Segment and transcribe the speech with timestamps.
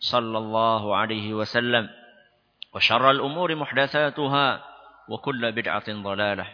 [0.00, 1.84] صلى الله عليه وسلم
[2.74, 4.48] وشر الأمور محدثاتها
[5.08, 6.46] وكل بدعة ضلالة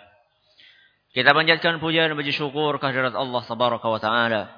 [1.16, 4.52] Kita panjatkan puja dan puji syukur kehadirat Allah Tabaraka wa Ta'ala.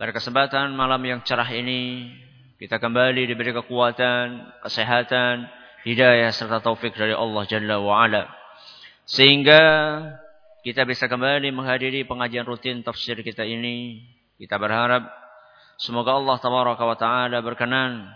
[0.00, 2.08] Pada kesempatan malam yang cerah ini,
[2.56, 5.44] kita kembali diberi kekuatan, kesehatan,
[5.84, 8.32] hidayah serta taufik dari Allah Jalla wa Ala.
[9.04, 9.60] Sehingga
[10.64, 14.08] kita bisa kembali menghadiri pengajian rutin tafsir kita ini.
[14.40, 15.04] Kita berharap
[15.79, 18.11] semoga Allah Tabaraka wa Ta'ala berkenan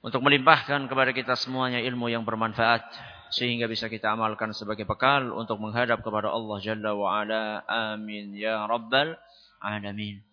[0.00, 2.82] untuk melimpahkan kepada kita semuanya ilmu yang bermanfaat
[3.28, 7.60] sehingga bisa kita amalkan sebagai bekal untuk menghadap kepada Allah Jalla wa Ala.
[7.68, 9.20] Amin ya rabbal
[9.60, 10.24] alamin.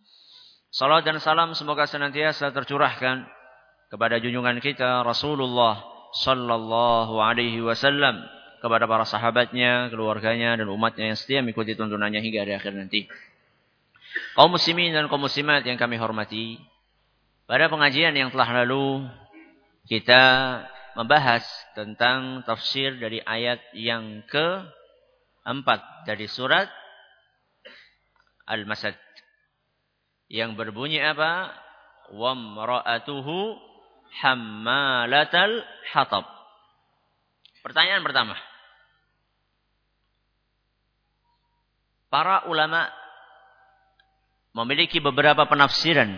[0.71, 3.27] Salam dan salam semoga senantiasa tercurahkan
[3.91, 5.83] kepada junjungan kita Rasulullah
[6.15, 8.23] sallallahu alaihi wasallam
[8.63, 13.05] kepada para sahabatnya, keluarganya dan umatnya yang setia mengikuti tuntunannya hingga hari akhir nanti.
[14.35, 16.59] Kaum muslimin dan kaum muslimat yang kami hormati,
[17.45, 19.05] pada pengajian yang telah lalu
[19.85, 20.23] kita
[20.97, 21.45] membahas
[21.77, 26.65] tentang tafsir dari ayat yang keempat dari surat
[28.49, 28.97] Al-Masad.
[30.25, 31.53] Yang berbunyi apa?
[32.09, 33.57] Wamra'atuhu
[34.21, 35.61] hammalatal
[35.93, 36.25] hatab.
[37.61, 38.37] Pertanyaan pertama.
[42.09, 42.89] Para ulama
[44.55, 46.15] memiliki beberapa penafsiran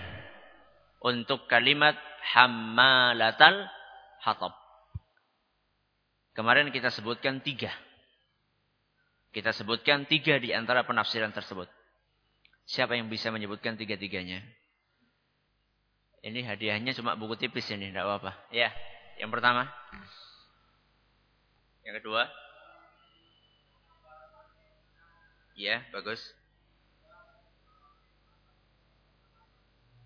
[1.01, 1.97] untuk kalimat
[2.37, 3.65] hammalatal
[4.21, 4.53] hatab.
[6.37, 7.73] Kemarin kita sebutkan tiga.
[9.33, 11.65] Kita sebutkan tiga di antara penafsiran tersebut.
[12.69, 14.45] Siapa yang bisa menyebutkan tiga-tiganya?
[16.21, 18.37] Ini hadiahnya cuma buku tipis ini, tidak apa-apa.
[18.53, 18.69] Ya,
[19.17, 19.65] yang pertama.
[21.81, 22.29] Yang kedua.
[25.57, 26.21] Ya, bagus.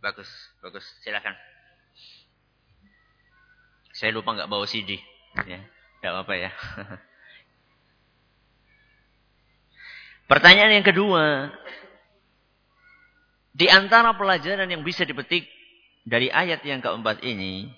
[0.02, 0.28] Bagus,
[0.66, 0.82] bagus.
[1.06, 1.38] Silakan.
[3.94, 4.98] Saya lupa nggak bawa CD.
[5.46, 5.62] Ya.
[6.02, 6.50] Apa-apa ya.
[10.32, 11.54] Pertanyaan yang kedua.
[13.54, 15.46] Di antara pelajaran yang bisa dipetik
[16.02, 17.70] dari ayat yang keempat ini.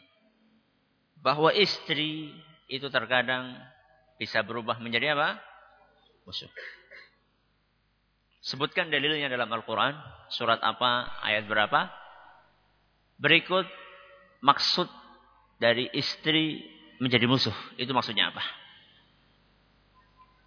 [1.19, 2.31] Bahwa istri
[2.71, 3.51] itu terkadang
[4.15, 5.43] bisa berubah menjadi apa?
[6.23, 6.47] Musuh.
[8.43, 9.95] Sebutkan dalilnya dalam Al-Quran.
[10.31, 11.19] Surat apa?
[11.19, 12.02] Ayat berapa?
[13.17, 13.67] Berikut
[14.43, 14.89] maksud
[15.61, 16.63] dari istri
[16.99, 17.55] menjadi musuh.
[17.79, 18.43] Itu maksudnya apa?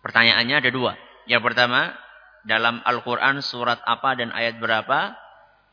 [0.05, 0.93] Pertanyaannya ada dua.
[1.27, 1.91] Yang pertama,
[2.47, 5.19] dalam Al-Quran surat apa dan ayat berapa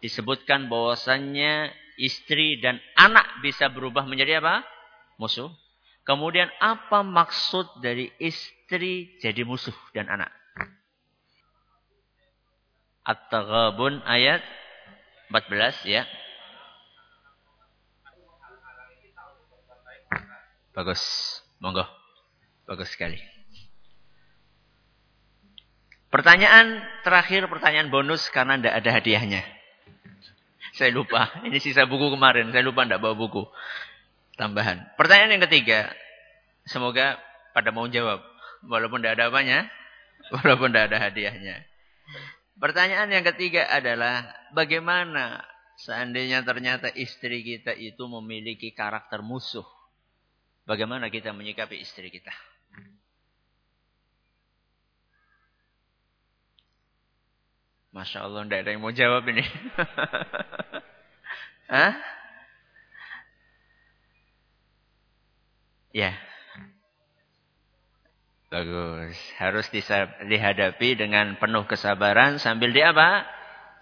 [0.01, 1.69] disebutkan bahwasannya
[2.01, 4.65] istri dan anak bisa berubah menjadi apa?
[5.21, 5.53] Musuh.
[6.03, 10.33] Kemudian apa maksud dari istri jadi musuh dan anak?
[13.07, 14.44] At-Taghabun ayat
[15.31, 16.03] 14 ya.
[20.73, 21.01] Bagus.
[21.61, 21.85] Monggo.
[22.65, 23.21] Bagus sekali.
[26.13, 29.41] Pertanyaan terakhir, pertanyaan bonus karena tidak ada hadiahnya.
[30.73, 31.29] Saya lupa.
[31.45, 32.49] Ini sisa buku kemarin.
[32.49, 33.45] Saya lupa tidak bawa buku.
[34.37, 34.93] Tambahan.
[34.97, 35.89] Pertanyaan yang ketiga.
[36.65, 37.17] Semoga
[37.53, 38.21] pada mau jawab.
[38.65, 39.59] Walaupun tidak ada apanya.
[40.33, 41.61] Walaupun tidak ada hadiahnya.
[42.57, 44.25] Pertanyaan yang ketiga adalah.
[44.53, 45.41] Bagaimana
[45.81, 49.65] seandainya ternyata istri kita itu memiliki karakter musuh.
[50.63, 52.31] Bagaimana kita menyikapi istri kita?
[57.94, 59.44] Masya Allah, tidak ada yang mau jawab ini.
[61.74, 61.94] Hah?
[65.94, 66.18] Ya.
[68.50, 69.13] Bagus.
[69.38, 69.69] Harus
[70.25, 73.30] dihadapi dengan penuh kesabaran sambil di apa?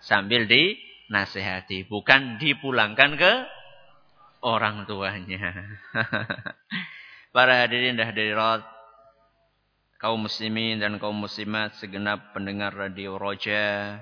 [0.04, 1.88] Sambil dinasehati.
[1.88, 3.34] Bukan dipulangkan ke
[4.41, 5.53] orang tuanya.
[7.35, 8.65] Para hadirin dan hadirat
[10.01, 14.01] kaum muslimin dan kaum muslimat segenap pendengar radio Roja,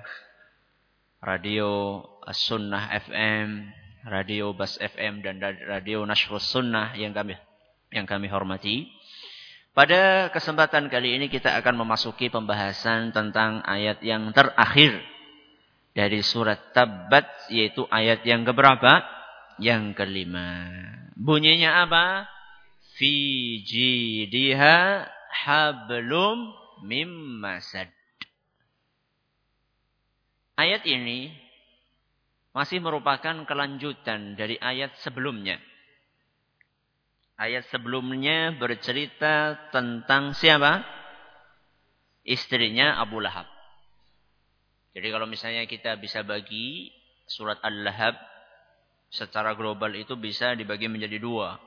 [1.20, 3.68] radio As-Sunnah FM,
[4.08, 5.38] radio Bas FM dan
[5.68, 7.36] radio Nashrus Sunnah yang kami
[7.92, 8.88] yang kami hormati.
[9.70, 14.98] Pada kesempatan kali ini kita akan memasuki pembahasan tentang ayat yang terakhir
[15.94, 19.19] dari surat Tabat yaitu ayat yang keberapa?
[19.60, 20.72] Yang kelima.
[21.20, 22.24] Bunyinya apa?
[22.96, 23.12] Fi
[23.60, 25.04] jidiha
[25.44, 26.52] hablum
[26.84, 27.92] mim masad.
[30.56, 31.32] Ayat ini
[32.52, 35.60] masih merupakan kelanjutan dari ayat sebelumnya.
[37.40, 40.84] Ayat sebelumnya bercerita tentang siapa?
[42.20, 43.48] Istrinya Abu Lahab.
[44.92, 46.92] Jadi kalau misalnya kita bisa bagi
[47.24, 48.29] surat Al-Lahab
[49.10, 51.58] secara global itu bisa dibagi menjadi dua.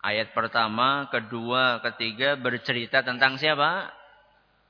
[0.00, 3.90] Ayat pertama, kedua, ketiga bercerita tentang siapa?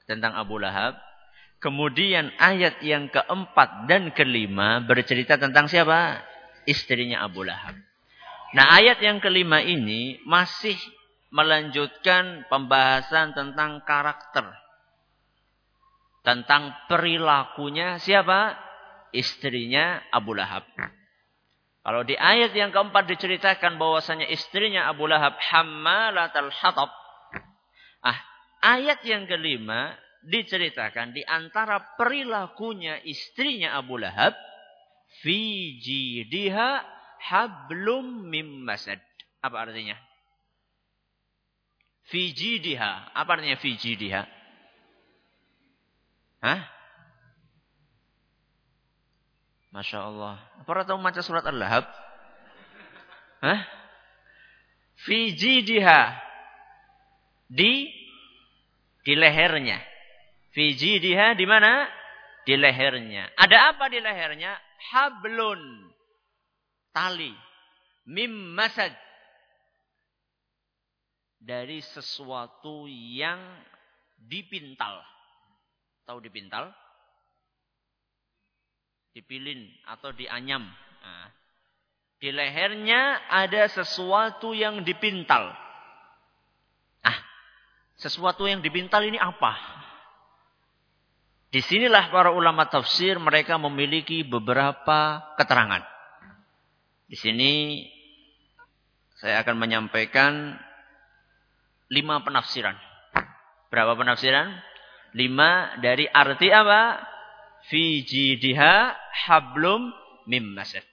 [0.09, 0.97] Tentang Abu Lahab.
[1.61, 6.25] Kemudian ayat yang keempat dan kelima bercerita tentang siapa?
[6.65, 7.77] Istrinya Abu Lahab.
[8.57, 10.77] Nah ayat yang kelima ini masih
[11.29, 14.47] melanjutkan pembahasan tentang karakter.
[16.25, 18.57] Tentang perilakunya siapa?
[19.13, 20.65] Istrinya Abu Lahab.
[21.87, 26.91] Kalau di ayat yang keempat diceritakan bahwasanya istrinya Abu Lahab hammalatal hatab.
[28.03, 28.19] Ah,
[28.59, 29.95] ayat yang kelima
[30.27, 34.35] diceritakan di antara perilakunya istrinya Abu Lahab
[35.23, 35.39] fi
[35.79, 36.83] jidiha
[37.23, 38.99] hablum mim masad.
[39.39, 39.95] Apa artinya?
[42.11, 43.15] Fi jidiha.
[43.15, 44.27] Apa artinya fi jidiha?
[46.43, 46.76] Hah?
[49.77, 50.41] Masya Allah.
[50.65, 51.85] Apa tahu baca surat Al-Lahab?
[53.45, 53.61] Hah?
[55.05, 56.17] Fi jidiha.
[57.53, 57.85] Di
[59.05, 59.77] di lehernya.
[60.57, 61.85] Fi jidiha di mana?
[62.49, 63.29] Di lehernya.
[63.37, 64.57] Ada apa di lehernya?
[64.97, 65.93] Hablun.
[66.97, 67.37] Tali.
[68.09, 68.97] Mim masad.
[71.37, 73.45] Dari sesuatu yang
[74.17, 75.05] dipintal.
[76.09, 76.73] Tahu dipintal?
[79.17, 80.61] Dipilin atau dianyam.
[81.01, 81.29] Nah,
[82.21, 85.57] di lehernya ada sesuatu yang dipintal.
[87.01, 87.19] Ah,
[87.97, 89.57] sesuatu yang dipintal ini apa?
[91.49, 95.81] Di sinilah para ulama tafsir mereka memiliki beberapa keterangan.
[97.09, 97.81] Di sini
[99.17, 100.61] saya akan menyampaikan
[101.89, 102.77] lima penafsiran.
[103.73, 104.53] Berapa penafsiran?
[105.17, 107.16] Lima dari arti apa?
[107.67, 108.95] Fi jidiha
[109.27, 109.91] hablum
[110.31, 110.87] mim masad.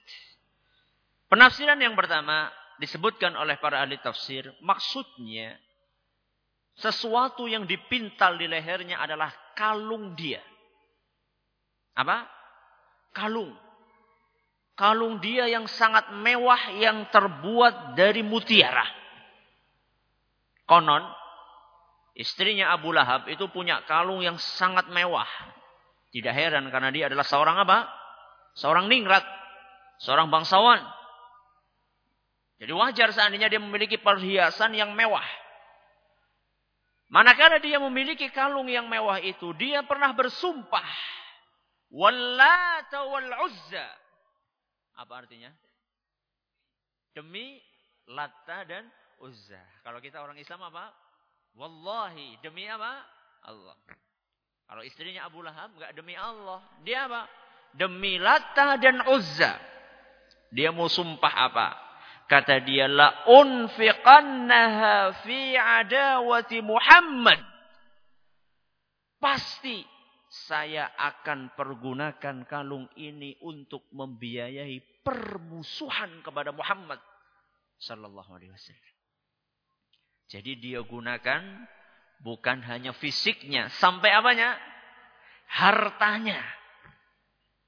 [1.30, 5.54] Penafsiran yang pertama disebutkan oleh para ahli tafsir, maksudnya
[6.74, 10.42] sesuatu yang dipintal di lehernya adalah kalung dia.
[11.94, 12.26] Apa?
[13.14, 13.54] Kalung.
[14.74, 18.82] Kalung dia yang sangat mewah yang terbuat dari mutiara.
[20.66, 21.06] Konon,
[22.18, 25.30] istrinya Abu Lahab itu punya kalung yang sangat mewah.
[26.14, 27.90] Tidak heran karena dia adalah seorang apa?
[28.54, 29.26] Seorang ningrat.
[29.98, 30.78] Seorang bangsawan.
[32.62, 35.26] Jadi wajar seandainya dia memiliki perhiasan yang mewah.
[37.10, 40.86] Manakala dia memiliki kalung yang mewah itu, dia pernah bersumpah.
[41.90, 43.86] Wallata wal uzza.
[44.94, 45.50] Apa artinya?
[47.14, 47.58] Demi
[48.10, 48.84] Latta dan
[49.22, 49.62] Uzza.
[49.80, 50.92] Kalau kita orang Islam apa?
[51.56, 52.36] Wallahi.
[52.42, 53.00] Demi apa?
[53.46, 53.78] Allah.
[54.74, 56.58] Kalau istrinya Abu Lahab, enggak demi Allah.
[56.82, 57.30] Dia apa?
[57.74, 59.58] demi Lata dan Uzza.
[60.54, 61.68] Dia mau sumpah apa?
[62.30, 67.42] Kata dia la unfiqannaha fi adawati Muhammad.
[69.18, 69.82] Pasti
[70.30, 76.98] saya akan pergunakan kalung ini untuk membiayai permusuhan kepada Muhammad
[77.78, 78.94] sallallahu alaihi wasallam.
[80.30, 81.42] Jadi dia gunakan
[82.22, 84.54] bukan hanya fisiknya, sampai apanya?
[85.48, 86.40] Hartanya.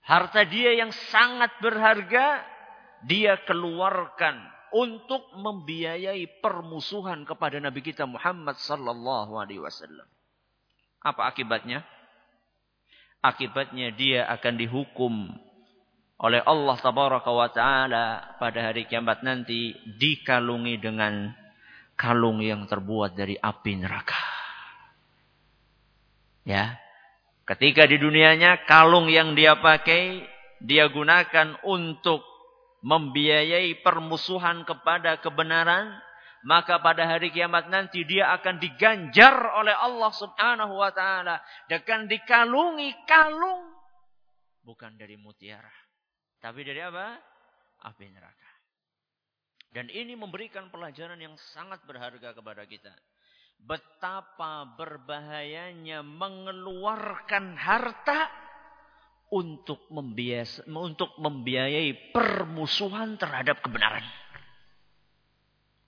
[0.06, 2.46] Harta dia yang sangat berharga,
[3.02, 4.38] dia keluarkan
[4.70, 10.06] untuk membiayai permusuhan kepada Nabi kita Muhammad sallallahu alaihi wasallam.
[11.02, 11.86] Apa akibatnya?
[13.22, 15.14] Akibatnya dia akan dihukum
[16.16, 21.34] oleh Allah tabaraka wa taala pada hari kiamat nanti dikalungi dengan
[21.96, 24.35] kalung yang terbuat dari api neraka.
[26.46, 26.78] Ya.
[27.46, 30.22] Ketika di dunianya kalung yang dia pakai
[30.62, 32.22] dia gunakan untuk
[32.86, 35.90] membiayai permusuhan kepada kebenaran,
[36.46, 42.94] maka pada hari kiamat nanti dia akan diganjar oleh Allah Subhanahu wa taala dengan dikalungi
[43.10, 43.74] kalung
[44.66, 45.70] bukan dari mutiara,
[46.42, 47.18] tapi dari apa?
[47.86, 48.50] Api neraka.
[49.70, 52.90] Dan ini memberikan pelajaran yang sangat berharga kepada kita.
[53.62, 58.30] Betapa berbahayanya mengeluarkan harta
[59.30, 59.90] untuk
[60.70, 64.06] untuk membiayai permusuhan terhadap kebenaran.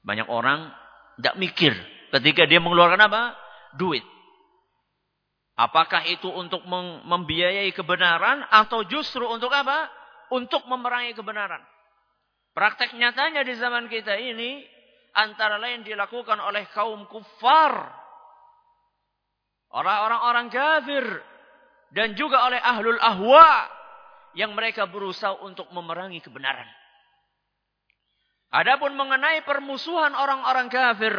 [0.03, 0.73] Banyak orang
[1.21, 1.73] tidak mikir
[2.19, 3.37] ketika dia mengeluarkan apa?
[3.79, 4.03] Duit.
[5.59, 6.63] Apakah itu untuk
[7.05, 9.91] membiayai kebenaran atau justru untuk apa?
[10.31, 11.59] Untuk memerangi kebenaran.
[12.55, 14.63] Praktek nyatanya di zaman kita ini
[15.19, 17.91] antara lain dilakukan oleh kaum kufar.
[19.69, 21.05] Orang-orang kafir
[21.93, 23.69] dan juga oleh ahlul ahwa
[24.33, 26.67] yang mereka berusaha untuk memerangi kebenaran.
[28.49, 31.13] Adapun mengenai permusuhan orang-orang kafir,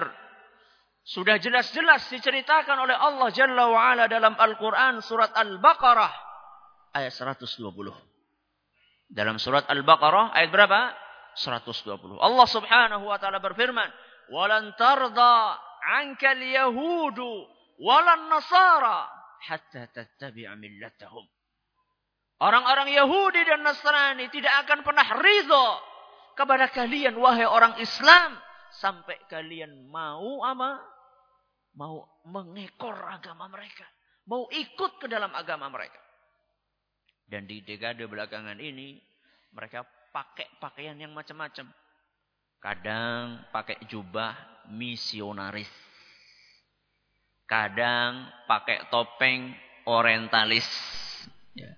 [1.06, 6.13] sudah jelas-jelas diceritakan oleh Allah Jalla wa'ala dalam Al-Quran surat Al-Baqarah
[6.98, 7.70] ayat 120.
[9.10, 11.09] Dalam surat Al-Baqarah ayat berapa?
[11.39, 12.19] 120.
[12.19, 13.88] Allah Subhanahu wa taala berfirman,
[14.36, 17.48] "Walan tarda 'anka al-yahudu
[17.79, 19.08] walan nasara
[19.48, 21.24] hatta tattabi'a millatahum."
[22.39, 25.67] Orang-orang Yahudi dan Nasrani tidak akan pernah ridho
[26.39, 28.39] kepada kalian wahai orang Islam
[28.79, 30.79] sampai kalian mau ama
[31.75, 33.84] mau mengekor agama mereka,
[34.24, 36.00] mau ikut ke dalam agama mereka.
[37.27, 39.03] Dan di dekade belakangan ini
[39.51, 41.70] mereka pakai pakaian yang macam-macam.
[42.60, 44.36] Kadang pakai jubah
[44.70, 45.89] misionaris
[47.50, 49.58] kadang pakai topeng
[49.89, 50.70] orientalis.
[51.58, 51.74] Ya.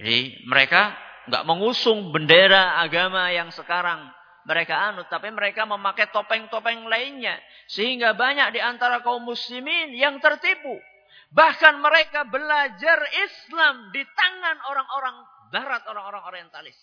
[0.00, 0.96] Jadi mereka
[1.28, 4.08] nggak mengusung bendera agama yang sekarang
[4.48, 7.36] mereka anut, tapi mereka memakai topeng-topeng lainnya,
[7.68, 10.80] sehingga banyak di antara kaum muslimin yang tertipu.
[11.28, 12.98] Bahkan mereka belajar
[13.28, 15.16] Islam di tangan orang-orang
[15.52, 16.76] Barat, orang-orang Orientalis.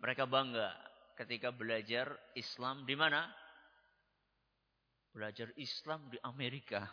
[0.00, 0.72] Mereka bangga
[1.20, 3.28] ketika belajar Islam di mana?
[5.12, 6.88] Belajar Islam di Amerika.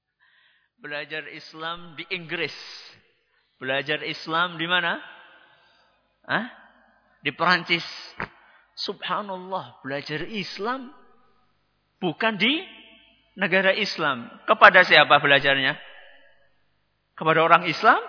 [0.82, 2.54] Belajar Islam di Inggris.
[3.60, 4.96] Belajar Islam di mana?
[6.26, 6.46] Hah?
[7.20, 7.84] Di Perancis.
[8.72, 10.90] Subhanallah, belajar Islam
[12.00, 12.64] bukan di
[13.36, 14.26] negara Islam.
[14.48, 15.76] Kepada siapa belajarnya?
[17.12, 18.00] Kepada orang Islam?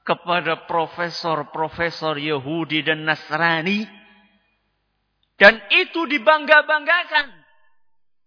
[0.00, 3.84] Kepada profesor-profesor Yahudi dan Nasrani.
[5.36, 7.32] Dan itu dibangga-banggakan.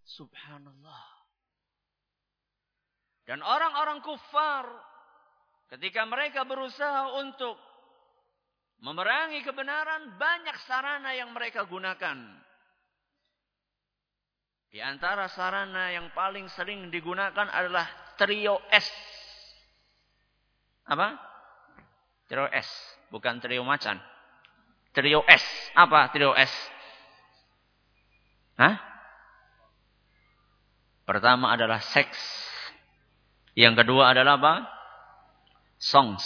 [0.06, 1.03] Subhanallah.
[3.24, 4.68] Dan orang-orang kufar
[5.74, 7.58] ketika mereka berusaha untuk
[8.84, 12.20] memerangi kebenaran banyak sarana yang mereka gunakan.
[14.74, 17.86] Di antara sarana yang paling sering digunakan adalah
[18.18, 18.89] trio S.
[20.89, 21.33] Apa?
[22.27, 22.70] Trio S,
[23.12, 24.00] bukan trio macan.
[24.94, 25.44] Trio S.
[25.74, 26.53] Apa trio S?
[28.58, 28.77] Hah?
[31.03, 32.15] Pertama adalah seks.
[33.53, 34.53] Yang kedua adalah apa?
[35.77, 36.24] Songs.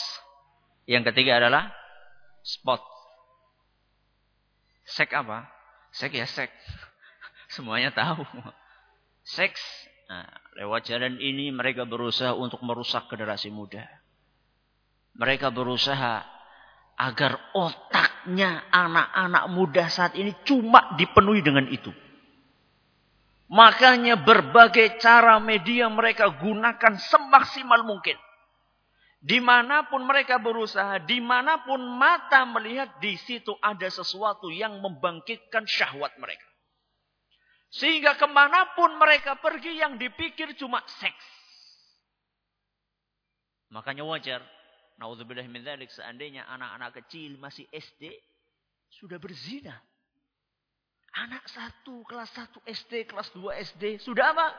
[0.85, 1.73] Yang ketiga adalah
[2.45, 2.79] spot.
[4.87, 5.49] Seks apa?
[5.91, 6.61] Seks ya seks.
[7.55, 8.23] Semuanya tahu.
[9.27, 9.59] Seks.
[10.07, 13.83] Nah, lewat jalan ini mereka berusaha untuk merusak generasi muda.
[15.17, 16.21] Mereka berusaha
[16.97, 21.89] agar otaknya anak-anak muda saat ini cuma dipenuhi dengan itu.
[23.47, 28.19] Makanya berbagai cara media mereka gunakan semaksimal mungkin.
[29.17, 34.77] Di mana pun mereka berusaha, di mana pun mata melihat, di situ ada sesuatu yang
[34.77, 36.45] membangkitkan syahwat mereka.
[37.73, 41.25] Sehingga ke mana pun mereka pergi yang dipikir cuma seks.
[43.73, 44.56] Makanya wajar.
[44.97, 45.61] Naudzubillah min
[45.93, 48.09] seandainya anak-anak kecil masih SD
[48.89, 49.77] sudah berzina.
[51.17, 54.01] Anak satu, kelas satu SD, kelas dua SD.
[54.01, 54.53] Sudah apa?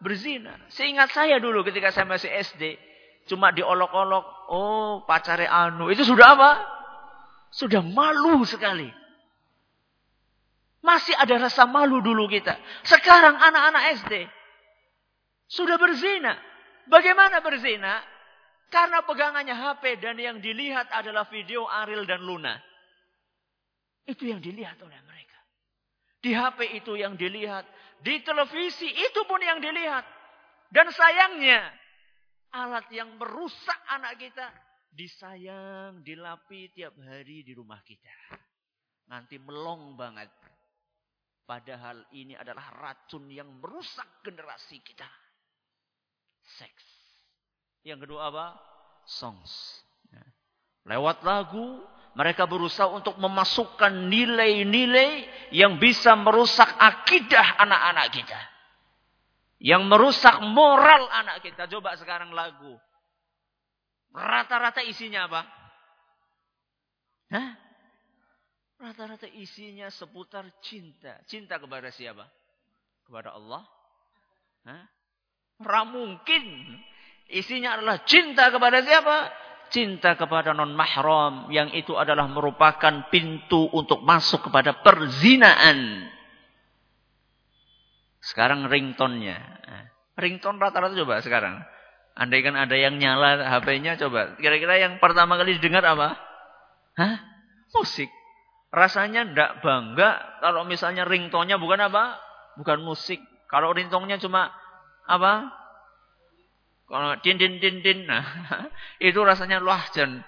[0.00, 0.56] Berzina.
[0.68, 2.76] Seingat saya dulu ketika saya masih SD.
[3.24, 4.24] Cuma diolok-olok.
[4.52, 5.88] Oh pacare anu.
[5.88, 6.50] Itu sudah apa?
[7.48, 8.88] Sudah malu sekali.
[10.84, 12.60] Masih ada rasa malu dulu kita.
[12.84, 14.28] Sekarang anak-anak SD.
[15.48, 16.36] Sudah berzina.
[16.84, 18.04] Bagaimana berzina?
[18.74, 22.58] Karena pegangannya HP dan yang dilihat adalah video Ariel dan Luna.
[24.02, 25.38] Itu yang dilihat oleh mereka.
[26.18, 27.62] Di HP itu yang dilihat.
[28.02, 30.02] Di televisi itu pun yang dilihat.
[30.74, 31.70] Dan sayangnya,
[32.50, 34.50] alat yang merusak anak kita
[34.90, 38.10] disayang, dilapi tiap hari di rumah kita.
[39.06, 40.34] Nanti melong banget.
[41.46, 45.06] Padahal ini adalah racun yang merusak generasi kita.
[46.42, 46.93] Seks.
[47.84, 48.46] Yang kedua apa?
[49.04, 49.52] Songs.
[50.08, 50.24] Ya.
[50.88, 51.84] Lewat lagu,
[52.16, 58.40] mereka berusaha untuk memasukkan nilai-nilai yang bisa merusak akidah anak-anak kita.
[59.60, 61.68] Yang merusak moral anak kita.
[61.68, 62.74] Coba sekarang lagu.
[64.14, 65.42] Rata-rata isinya apa?
[68.78, 71.20] Rata-rata isinya seputar cinta.
[71.26, 72.28] Cinta kepada siapa?
[73.04, 73.62] Kepada Allah?
[74.64, 74.84] Hah?
[75.60, 76.44] Ramungkin
[77.30, 79.32] Isinya adalah cinta kepada siapa?
[79.72, 86.10] Cinta kepada non mahram yang itu adalah merupakan pintu untuk masuk kepada perzinaan.
[88.24, 89.36] Sekarang ringtone-nya.
[90.14, 91.60] Ringtone rata-rata coba sekarang.
[92.14, 94.38] Andai kan ada yang nyala HP-nya coba.
[94.38, 96.14] Kira-kira yang pertama kali didengar apa?
[96.94, 97.18] Hah?
[97.74, 98.06] Musik.
[98.70, 102.22] Rasanya ndak bangga kalau misalnya ringtone-nya bukan apa?
[102.54, 103.18] Bukan musik.
[103.50, 104.54] Kalau ringtone-nya cuma
[105.10, 105.50] apa?
[106.84, 108.24] Kalau din din din din, nah,
[109.00, 110.20] itu rasanya luah dan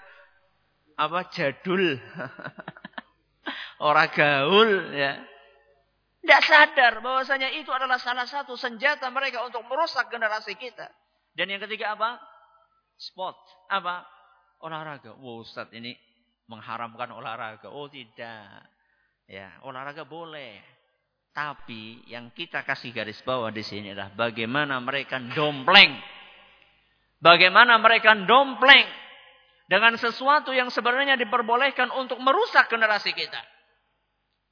[0.97, 2.01] apa jadul,
[3.87, 5.21] orang gaul ya.
[6.25, 10.91] Tidak sadar bahwasanya itu adalah salah satu senjata mereka untuk merusak generasi kita.
[11.31, 12.19] Dan yang ketiga apa?
[12.99, 13.37] Sport.
[13.71, 14.03] Apa?
[14.65, 15.15] Olahraga.
[15.21, 15.95] Wow, Ustaz ini
[16.51, 17.71] mengharamkan olahraga.
[17.71, 18.65] Oh tidak.
[19.29, 20.59] Ya, olahraga boleh.
[21.31, 26.16] Tapi yang kita kasih garis bawah di sini adalah bagaimana mereka dompleng
[27.17, 28.85] Bagaimana mereka dompleng
[29.67, 33.41] dengan sesuatu yang sebenarnya diperbolehkan untuk merusak generasi kita.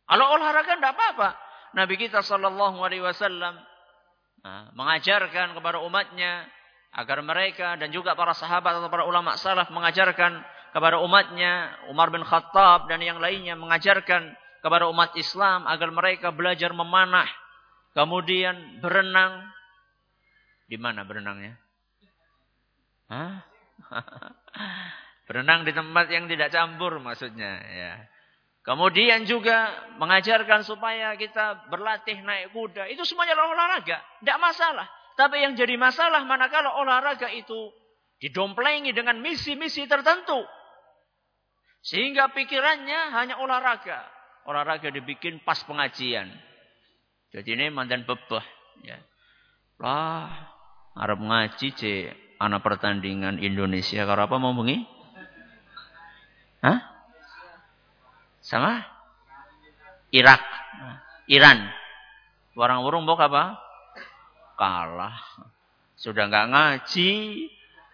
[0.06, 1.30] Kalau olahraga tidak apa-apa.
[1.76, 3.56] Nabi kita Shallallahu Alaihi Wasallam
[4.44, 6.48] nah, mengajarkan kepada umatnya
[6.96, 10.40] agar mereka dan juga para sahabat atau para ulama salaf mengajarkan
[10.72, 14.32] kepada umatnya Umar bin Khattab dan yang lainnya mengajarkan
[14.64, 17.28] kepada umat Islam agar mereka belajar memanah
[17.92, 19.44] kemudian berenang
[20.72, 21.60] di mana berenangnya
[25.26, 27.94] Berenang di tempat yang tidak campur maksudnya ya.
[28.66, 29.70] Kemudian juga
[30.02, 32.90] mengajarkan supaya kita berlatih naik kuda.
[32.90, 34.02] Itu semuanya olahraga.
[34.22, 34.90] Tidak masalah.
[35.14, 37.70] Tapi yang jadi masalah manakala olahraga itu
[38.18, 40.42] didomplengi dengan misi-misi tertentu.
[41.86, 44.02] Sehingga pikirannya hanya olahraga.
[44.50, 46.34] Olahraga dibikin pas pengajian.
[47.38, 48.46] Jadi ini mandan bebah.
[48.82, 48.98] Ya.
[49.78, 50.26] Lah,
[50.98, 54.84] Arab ngaji cek anak pertandingan Indonesia karo apa mau bengi?
[56.66, 56.80] Hah?
[58.42, 58.82] Sama?
[60.14, 60.42] Irak.
[61.28, 61.66] Iran.
[62.56, 63.60] Warang-warung bok apa?
[64.56, 65.18] Kalah.
[66.00, 67.12] Sudah nggak ngaji,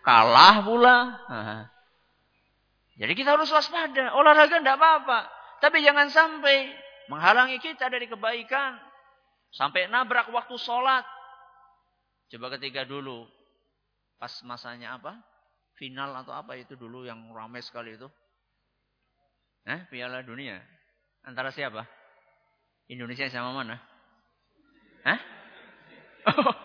[0.05, 0.97] kalah pula.
[3.01, 4.13] Jadi kita harus waspada.
[4.13, 5.25] Olahraga tidak apa-apa.
[5.57, 6.69] Tapi jangan sampai
[7.09, 8.77] menghalangi kita dari kebaikan.
[9.51, 11.03] Sampai nabrak waktu sholat.
[12.31, 13.27] Coba ketika dulu
[14.21, 15.17] Pas masanya apa?
[15.81, 18.05] Final atau apa itu dulu yang ramai sekali itu?
[19.65, 20.61] Eh, Piala Dunia.
[21.25, 21.89] Antara siapa?
[22.85, 23.81] Indonesia sama mana?
[25.09, 25.19] Hah?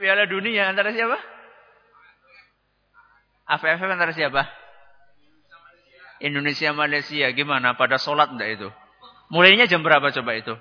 [0.00, 1.20] Piala Dunia antara siapa?
[3.48, 4.48] AFF antara siapa?
[6.24, 8.68] Indonesia Malaysia gimana pada sholat enggak itu?
[9.28, 10.56] Mulainya jam berapa coba itu?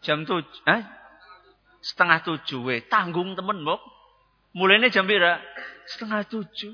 [0.00, 0.82] Jam tujuh, eh?
[1.84, 2.76] setengah tujuh, we.
[2.88, 3.93] tanggung temen bok.
[4.54, 5.42] Mulainya jam berapa?
[5.90, 6.72] Setengah tujuh.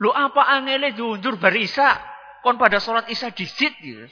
[0.00, 2.00] Lu apa angele diundur barisa?
[2.40, 4.08] Kon pada sholat isya disit gitu.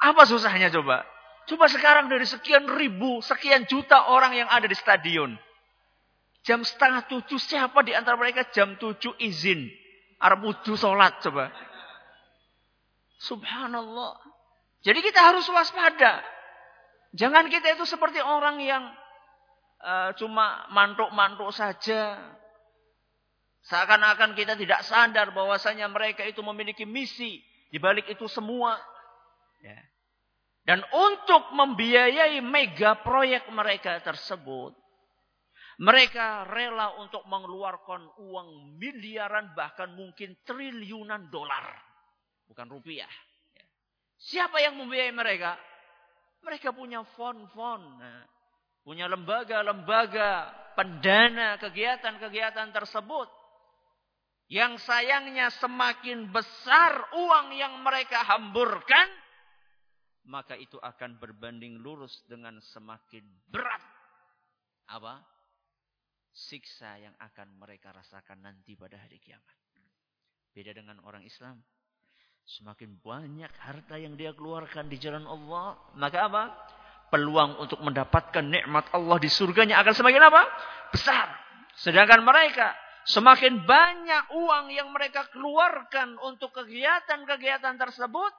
[0.00, 1.04] Apa susahnya coba?
[1.44, 5.36] Coba sekarang dari sekian ribu, sekian juta orang yang ada di stadion.
[6.40, 9.68] Jam setengah tujuh, siapa di antara mereka jam tujuh izin?
[10.16, 11.52] Arab wudhu sholat coba.
[13.20, 14.16] Subhanallah.
[14.80, 16.24] Jadi kita harus waspada.
[17.12, 18.88] Jangan kita itu seperti orang yang
[19.80, 22.16] uh, cuma mantuk-mantuk saja.
[23.60, 28.80] Seakan-akan kita tidak sadar bahwasanya mereka itu memiliki misi di balik itu semua.
[29.60, 29.76] Ya.
[30.64, 34.72] Dan untuk membiayai mega proyek mereka tersebut,
[35.80, 41.72] mereka rela untuk mengeluarkan uang miliaran bahkan mungkin triliunan dolar.
[42.48, 43.08] Bukan rupiah.
[43.56, 43.64] Ya.
[44.20, 45.56] Siapa yang membiayai mereka?
[46.40, 47.84] Mereka punya fond-fond.
[48.00, 48.29] Nah,
[48.84, 53.28] punya lembaga-lembaga pendana kegiatan-kegiatan tersebut.
[54.50, 59.06] Yang sayangnya semakin besar uang yang mereka hamburkan,
[60.26, 63.82] maka itu akan berbanding lurus dengan semakin berat
[64.90, 65.22] apa?
[66.34, 69.54] Siksa yang akan mereka rasakan nanti pada hari kiamat.
[70.50, 71.62] Beda dengan orang Islam.
[72.58, 76.44] Semakin banyak harta yang dia keluarkan di jalan Allah, maka apa?
[77.10, 80.42] Peluang untuk mendapatkan nikmat Allah di surganya akan semakin apa?
[80.94, 81.26] Besar.
[81.74, 82.70] Sedangkan mereka
[83.10, 88.32] semakin banyak uang yang mereka keluarkan untuk kegiatan-kegiatan tersebut,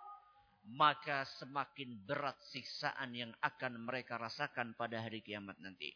[0.72, 5.92] maka semakin berat siksaan yang akan mereka rasakan pada hari kiamat nanti.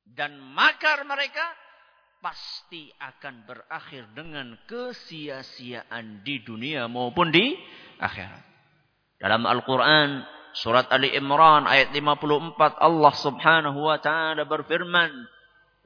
[0.00, 1.44] Dan makar mereka
[2.20, 7.56] pasti akan berakhir dengan kesia-siaan di dunia maupun di
[8.00, 8.44] akhirat.
[9.20, 15.10] Dalam Al-Quran, Surat Ali Imran ayat 54 Allah Subhanahu wa taala berfirman,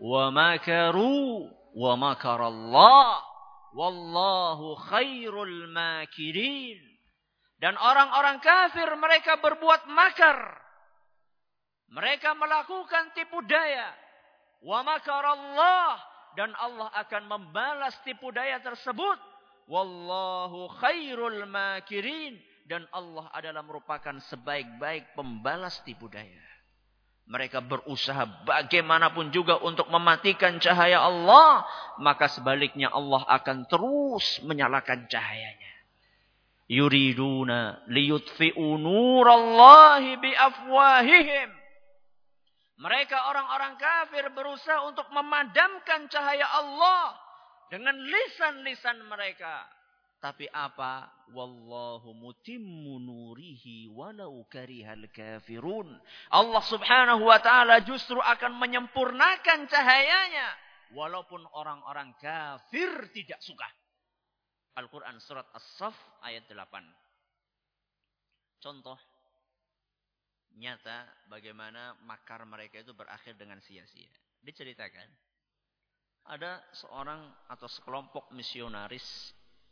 [0.01, 3.21] "Wa makaru wa makarallah
[3.77, 6.81] wallahu khairul makirin."
[7.61, 10.37] Dan orang-orang kafir mereka berbuat makar.
[11.93, 13.93] Mereka melakukan tipu daya.
[14.65, 16.01] Wa makarallah
[16.41, 19.21] dan Allah akan membalas tipu daya tersebut.
[19.69, 26.43] Wallahu khairul makirin dan Allah adalah merupakan sebaik-baik pembalas tipu daya.
[27.25, 31.65] Mereka berusaha bagaimanapun juga untuk mematikan cahaya Allah,
[31.97, 35.73] maka sebaliknya Allah akan terus menyalakan cahayanya.
[36.69, 41.65] Yuriduna liyutfi'u nurallahi biafwahihim
[42.75, 47.15] mereka orang-orang kafir berusaha untuk memadamkan cahaya Allah
[47.71, 49.63] dengan lisan-lisan mereka.
[50.25, 51.05] Tapi apa?
[51.37, 56.01] Wallahu mutimmu nurihi walau karihal kafirun.
[56.33, 60.49] Allah subhanahu wa ta'ala justru akan menyempurnakan cahayanya.
[60.97, 63.69] Walaupun orang-orang kafir tidak suka.
[64.81, 65.93] Al-Quran surat As-Saf
[66.25, 66.65] ayat 8.
[68.65, 68.97] Contoh
[70.57, 74.09] nyata bagaimana makar mereka itu berakhir dengan sia-sia.
[74.41, 75.05] Diceritakan,
[76.33, 79.05] ada seorang atau sekelompok misionaris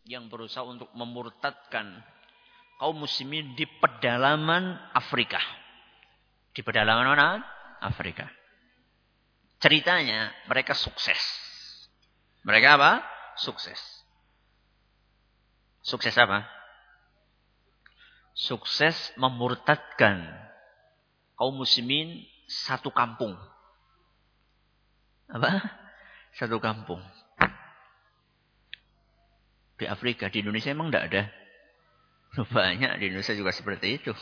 [0.07, 2.03] yang berusaha untuk memurtadkan
[2.83, 5.39] kaum muslimin di pedalaman Afrika.
[6.51, 7.39] Di pedalaman mana?
[7.79, 8.27] Afrika.
[9.63, 11.23] Ceritanya mereka sukses.
[12.43, 13.07] Mereka apa?
[13.39, 13.79] Sukses.
[15.87, 16.43] Sukses apa?
[18.35, 20.27] Sukses memurtadkan
[21.39, 23.39] kaum muslimin satu kampung.
[25.31, 25.63] Apa?
[26.35, 27.01] Satu kampung.
[29.83, 31.23] Di Afrika, di Indonesia emang tidak ada.
[32.55, 34.15] Banyak di Indonesia juga seperti itu.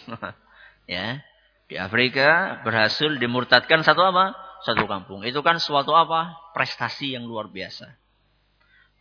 [0.88, 1.20] ya.
[1.68, 4.32] Di Afrika berhasil dimurtadkan satu apa?
[4.64, 5.20] Satu kampung.
[5.28, 6.32] Itu kan suatu apa?
[6.56, 7.92] Prestasi yang luar biasa.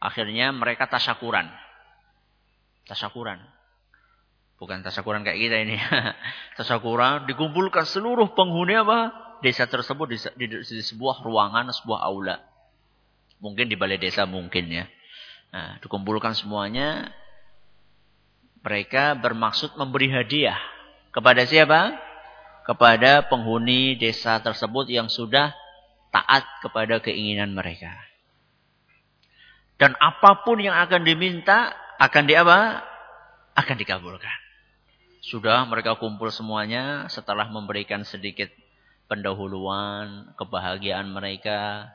[0.04, 1.48] Akhirnya mereka tasyakuran.
[2.84, 3.39] Tasyakuran.
[4.60, 5.80] Bukan tasakuran kayak kita ini.
[6.60, 9.15] tasakuran dikumpulkan seluruh penghuni apa?
[9.39, 10.19] Desa tersebut di
[10.84, 12.43] sebuah ruangan, sebuah aula.
[13.39, 14.84] Mungkin di balai desa mungkin ya.
[15.50, 17.10] Nah, dikumpulkan semuanya.
[18.62, 20.60] Mereka bermaksud memberi hadiah.
[21.10, 21.98] Kepada siapa?
[22.68, 25.56] Kepada penghuni desa tersebut yang sudah
[26.14, 27.98] taat kepada keinginan mereka.
[29.80, 32.84] Dan apa pun yang akan diminta akan di apa?
[33.58, 34.38] Akan dikabulkan.
[35.24, 38.52] Sudah mereka kumpul semuanya setelah memberikan sedikit
[39.10, 41.90] pendahuluan, kebahagiaan mereka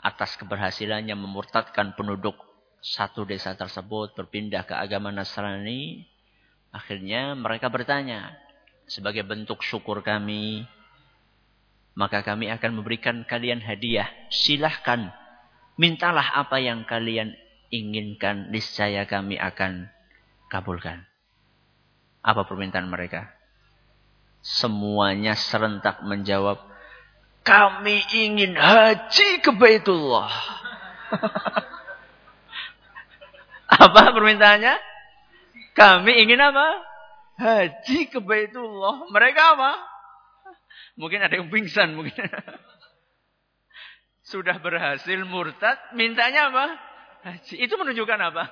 [0.00, 2.36] atas keberhasilannya memurtadkan penduduk
[2.80, 6.06] satu desa tersebut berpindah ke agama Nasrani.
[6.70, 8.36] Akhirnya mereka bertanya,
[8.86, 10.68] sebagai bentuk syukur kami,
[11.96, 14.06] maka kami akan memberikan kalian hadiah.
[14.28, 15.10] Silahkan,
[15.80, 17.34] mintalah apa yang kalian
[17.72, 19.88] inginkan, niscaya kami akan
[20.52, 21.02] kabulkan.
[22.22, 23.32] Apa permintaan mereka?
[24.44, 26.62] Semuanya serentak menjawab,
[27.46, 30.26] kami ingin haji ke Baitullah.
[33.86, 34.74] apa permintaannya?
[35.78, 36.66] Kami ingin apa?
[37.38, 39.06] Haji ke Baitullah.
[39.14, 39.78] Mereka apa?
[40.98, 42.16] Mungkin ada yang pingsan mungkin.
[44.34, 46.66] Sudah berhasil murtad, mintanya apa?
[47.22, 47.62] Haji.
[47.62, 48.50] Itu menunjukkan apa?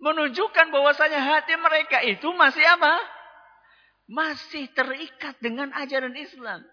[0.00, 2.96] menunjukkan bahwasanya hati mereka itu masih apa?
[4.10, 6.64] Masih terikat dengan ajaran Islam.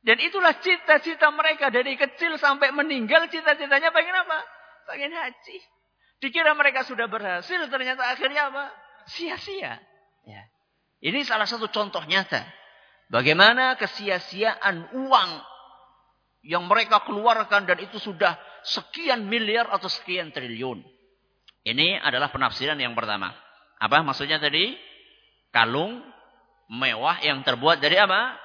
[0.00, 4.38] Dan itulah cita-cita mereka dari kecil sampai meninggal cita-citanya pengen apa?
[4.88, 5.58] Pengen haji.
[6.20, 8.72] Dikira mereka sudah berhasil, ternyata akhirnya apa?
[9.08, 9.76] Sia-sia.
[10.24, 10.42] Ya.
[11.00, 12.44] Ini salah satu contoh nyata.
[13.12, 15.30] Bagaimana kesia-siaan uang
[16.44, 20.80] yang mereka keluarkan dan itu sudah sekian miliar atau sekian triliun.
[21.64, 23.32] Ini adalah penafsiran yang pertama.
[23.76, 24.76] Apa maksudnya tadi?
[25.52, 26.00] Kalung
[26.72, 28.36] mewah yang terbuat dari apa?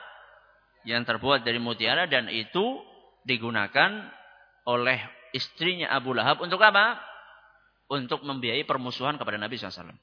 [0.85, 2.77] Yang terbuat dari mutiara dan itu
[3.25, 4.05] digunakan
[4.69, 5.01] oleh
[5.33, 7.01] istrinya Abu Lahab untuk apa?
[7.89, 9.93] Untuk membiayai permusuhan kepada Nabi SAW.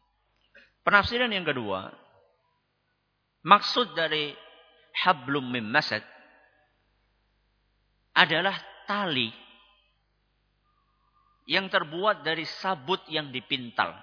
[0.82, 1.90] Penafsiran yang kedua,
[3.46, 4.34] maksud dari
[5.06, 6.02] hablum mim masad
[8.12, 9.30] adalah tali
[11.46, 13.94] yang terbuat dari sabut yang dipintal.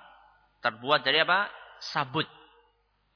[0.59, 1.47] Terbuat dari apa?
[1.79, 2.27] Sabut.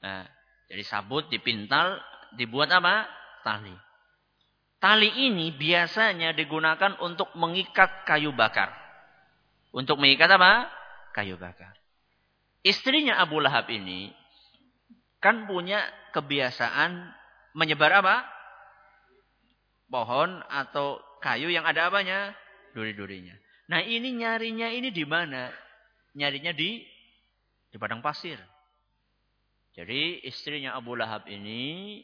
[0.00, 0.24] Nah,
[0.68, 2.00] jadi sabut dipintal,
[2.36, 3.04] dibuat apa?
[3.44, 3.76] Tali.
[4.80, 8.72] Tali ini biasanya digunakan untuk mengikat kayu bakar.
[9.72, 10.72] Untuk mengikat apa?
[11.12, 11.76] Kayu bakar.
[12.64, 14.08] Istrinya Abu Lahab ini
[15.20, 15.84] kan punya
[16.16, 17.12] kebiasaan
[17.52, 18.24] menyebar apa?
[19.92, 22.32] Pohon atau kayu yang ada apanya?
[22.72, 23.36] Duri-durinya.
[23.68, 25.52] Nah ini nyarinya ini di mana?
[26.16, 26.80] Nyarinya di
[27.72, 28.36] di padang pasir.
[29.74, 31.98] Jadi istrinya Abu Lahab ini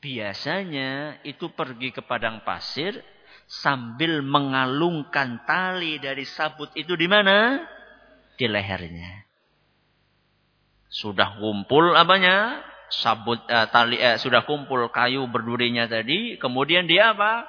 [0.00, 2.96] biasanya itu pergi ke padang pasir
[3.44, 7.60] sambil mengalungkan tali dari sabut itu di mana?
[8.34, 9.28] Di lehernya.
[10.90, 12.66] Sudah kumpul apanya?
[12.90, 17.46] Sabut eh, tali eh, sudah kumpul kayu berdurinya tadi, kemudian dia apa?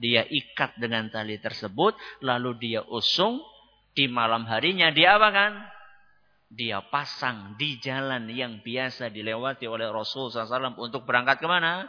[0.00, 1.92] Dia ikat dengan tali tersebut,
[2.24, 3.44] lalu dia usung
[3.92, 5.52] di malam harinya dia apa kan?
[6.50, 11.86] Dia pasang di jalan yang biasa dilewati oleh Rasul SAW untuk berangkat ke mana?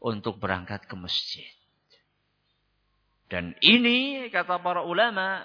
[0.00, 1.44] Untuk berangkat ke masjid.
[3.28, 5.44] Dan ini kata para ulama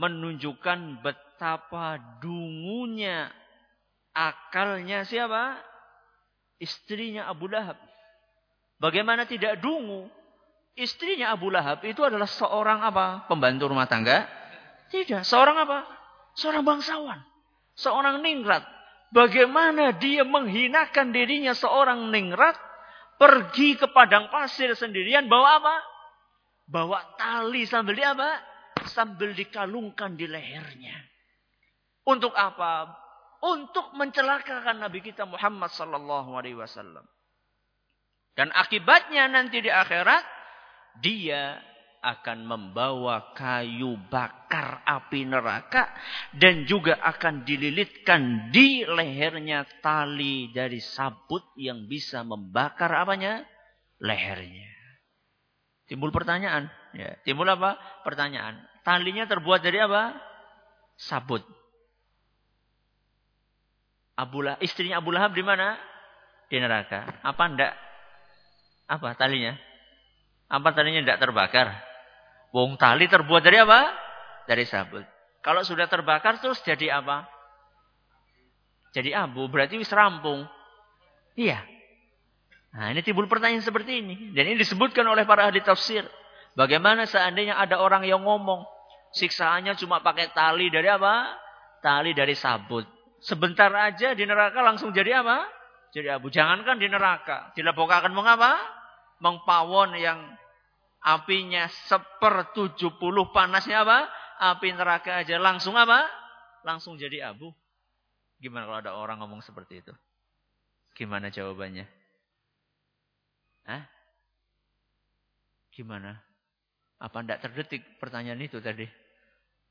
[0.00, 3.28] menunjukkan betapa dungunya
[4.16, 5.60] akalnya siapa?
[6.56, 7.76] Istrinya Abu Lahab.
[8.80, 10.08] Bagaimana tidak dungu
[10.72, 13.28] Istrinya Abu Lahab itu adalah seorang apa?
[13.28, 14.24] Pembantu rumah tangga?
[14.88, 15.20] Tidak.
[15.20, 15.84] Seorang apa?
[16.32, 17.20] Seorang bangsawan.
[17.82, 18.62] Seorang ningrat.
[19.12, 22.54] Bagaimana dia menghinakan dirinya seorang ningrat.
[23.18, 25.26] Pergi ke padang pasir sendirian.
[25.26, 25.76] Bawa apa?
[26.70, 28.38] Bawa tali sambil di apa?
[28.86, 30.96] Sambil dikalungkan di lehernya.
[32.06, 32.90] Untuk apa?
[33.42, 37.02] Untuk mencelakakan Nabi kita Muhammad sallallahu alaihi wasallam.
[38.32, 40.24] Dan akibatnya nanti di akhirat
[41.04, 41.60] dia
[42.02, 45.86] akan membawa kayu bakar api neraka
[46.34, 53.46] dan juga akan dililitkan di lehernya tali dari sabut yang bisa membakar apanya?
[54.02, 54.66] lehernya.
[55.86, 57.14] Timbul pertanyaan, ya.
[57.22, 57.78] Timbul apa?
[58.02, 58.58] Pertanyaan.
[58.82, 60.18] Talinya terbuat dari apa?
[60.98, 61.46] Sabut.
[64.18, 65.78] Abu Lahab, istrinya Abu Lahab di mana?
[66.50, 67.22] Di neraka.
[67.22, 67.72] Apa ndak?
[68.90, 69.54] Apa talinya?
[70.50, 71.91] Apa tadinya tidak terbakar?
[72.52, 73.88] Wong tali terbuat dari apa?
[74.44, 75.04] Dari sabut.
[75.40, 77.26] Kalau sudah terbakar terus jadi apa?
[78.92, 80.44] Jadi abu, berarti wis rampung.
[81.32, 81.64] Iya.
[82.76, 84.36] Nah, ini timbul pertanyaan seperti ini.
[84.36, 86.04] Dan ini disebutkan oleh para ahli tafsir.
[86.52, 88.68] Bagaimana seandainya ada orang yang ngomong,
[89.16, 91.32] siksaannya cuma pakai tali dari apa?
[91.80, 92.84] Tali dari sabut.
[93.24, 95.48] Sebentar aja di neraka langsung jadi apa?
[95.96, 96.28] Jadi abu.
[96.28, 97.52] Jangankan di neraka.
[97.56, 98.60] Dilebokakan mengapa?
[99.24, 100.18] Mengpawon yang
[101.02, 104.06] apinya seper tujuh puluh panasnya apa?
[104.42, 106.06] Api neraka aja langsung apa?
[106.62, 107.50] Langsung jadi abu.
[108.42, 109.94] Gimana kalau ada orang ngomong seperti itu?
[110.98, 111.86] Gimana jawabannya?
[113.66, 113.86] Hah?
[115.70, 116.18] Gimana?
[116.98, 118.86] Apa ndak terdetik pertanyaan itu tadi?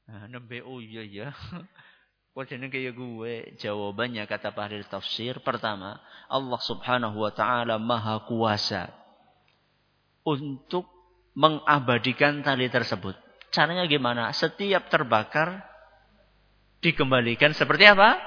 [0.07, 1.29] Nah, nembe oh iya ya.
[2.31, 3.33] Padahal kayak gue.
[3.59, 5.43] Jawabannya kata Pak Tafsir.
[5.43, 5.99] Pertama,
[6.31, 8.87] Allah subhanahu wa ta'ala maha kuasa.
[10.23, 11.00] Untuk
[11.37, 13.15] mengabadikan tali tersebut.
[13.51, 14.31] Caranya gimana?
[14.31, 15.63] Setiap terbakar
[16.79, 18.17] dikembalikan seperti apa?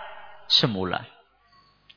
[0.48, 1.04] Semula.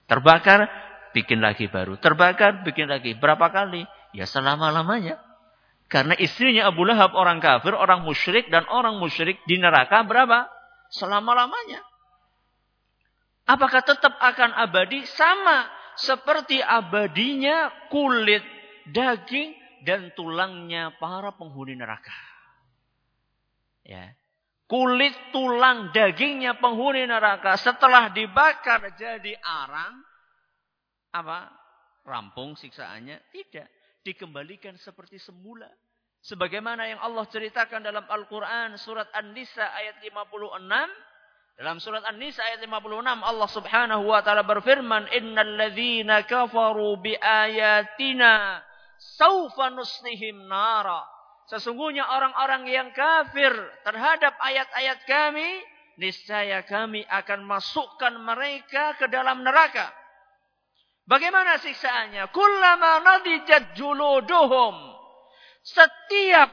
[0.08, 0.67] Terbakar,
[1.12, 2.00] bikin lagi baru.
[2.00, 3.15] Terbakar, bikin lagi.
[3.20, 3.84] Berapa kali?
[4.15, 5.20] Ya selama-lamanya.
[5.88, 10.48] Karena istrinya Abu Lahab orang kafir, orang musyrik, dan orang musyrik di neraka berapa?
[10.91, 11.84] Selama-lamanya.
[13.48, 15.08] Apakah tetap akan abadi?
[15.08, 18.43] Sama seperti abadinya kulit,
[18.91, 22.15] daging, dan tulangnya para penghuni neraka.
[23.87, 24.13] Ya.
[24.67, 30.03] Kulit, tulang, dagingnya penghuni neraka setelah dibakar jadi arang,
[31.15, 31.47] apa?
[32.03, 33.31] Rampung siksaannya?
[33.31, 33.67] Tidak.
[34.03, 35.67] Dikembalikan seperti semula.
[36.19, 40.67] Sebagaimana yang Allah ceritakan dalam Al-Quran surat An-Nisa ayat 56.
[41.57, 45.07] Dalam surat An-Nisa ayat 56 Allah subhanahu wa ta'ala berfirman.
[45.15, 48.66] Innal ladhina kafaru bi ayatina
[48.97, 51.05] saufa nuslihim nara.
[51.47, 53.55] Sesungguhnya orang-orang yang kafir
[53.88, 55.47] terhadap ayat-ayat kami,
[55.95, 59.88] niscaya kami akan masukkan mereka ke dalam neraka.
[61.07, 62.27] Bagaimana siksaannya?
[62.36, 64.75] Kullama nadijat juluduhum.
[65.63, 66.51] Setiap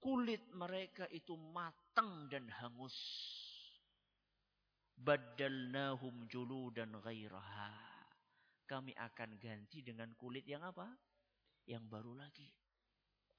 [0.00, 2.96] kulit mereka itu matang dan hangus.
[4.96, 7.85] Badalnahum juludan ghairaha.
[8.66, 10.90] Kami akan ganti dengan kulit yang apa?
[11.70, 12.50] Yang baru lagi.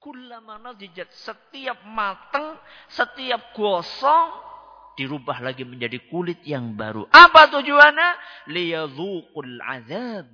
[0.00, 1.12] Kullama nadijat.
[1.12, 2.56] Setiap matang,
[2.88, 4.32] setiap gosong,
[4.96, 7.04] dirubah lagi menjadi kulit yang baru.
[7.12, 8.10] Apa tujuannya?
[8.56, 10.32] Liyadhuqul azab.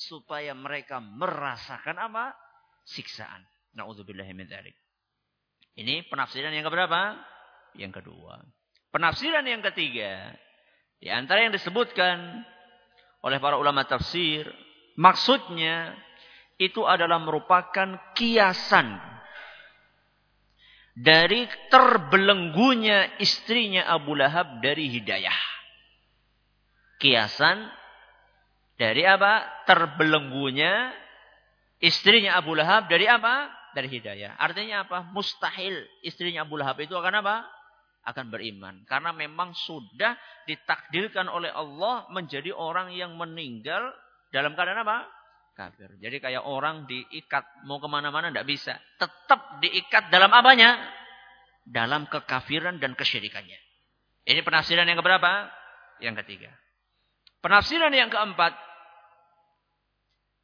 [0.00, 2.32] Supaya mereka merasakan apa?
[2.88, 3.44] Siksaan.
[3.76, 4.48] Na'udzubillahi min.
[5.76, 7.20] Ini penafsiran yang keberapa?
[7.76, 8.40] Yang kedua.
[8.88, 10.32] Penafsiran yang ketiga.
[10.96, 12.42] Di antara yang disebutkan
[13.20, 14.48] oleh para ulama tafsir.
[14.96, 15.96] Maksudnya
[16.60, 19.00] itu adalah merupakan kiasan
[20.92, 25.40] dari terbelenggunya istrinya Abu Lahab dari hidayah.
[27.00, 27.64] Kiasan
[28.76, 29.64] dari apa?
[29.64, 30.92] Terbelenggunya
[31.80, 33.48] istrinya Abu Lahab dari apa?
[33.72, 34.36] Dari hidayah.
[34.36, 35.08] Artinya apa?
[35.16, 37.59] Mustahil istrinya Abu Lahab itu akan apa?
[38.04, 38.84] Akan beriman.
[38.88, 40.16] Karena memang sudah
[40.48, 43.92] ditakdirkan oleh Allah menjadi orang yang meninggal
[44.32, 45.20] dalam keadaan apa?
[45.60, 45.92] kafir.
[46.00, 48.80] Jadi kayak orang diikat mau ke mana-mana tidak bisa.
[48.96, 50.80] Tetap diikat dalam apanya?
[51.68, 53.60] Dalam kekafiran dan kesyirikannya.
[54.24, 55.52] Ini penafsiran yang keberapa?
[56.00, 56.50] Yang ketiga.
[57.44, 58.56] Penafsiran yang keempat.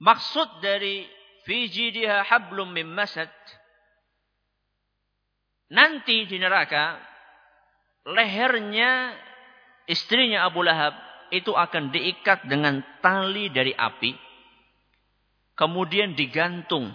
[0.05, 1.09] Maksud dari
[1.49, 3.33] fijidiha hablum min masad.
[5.73, 7.01] Nanti di neraka.
[8.07, 9.14] Lehernya
[9.90, 10.95] istrinya Abu Lahab
[11.35, 14.27] itu akan diikat dengan tali dari api
[15.57, 16.92] Kemudian digantung.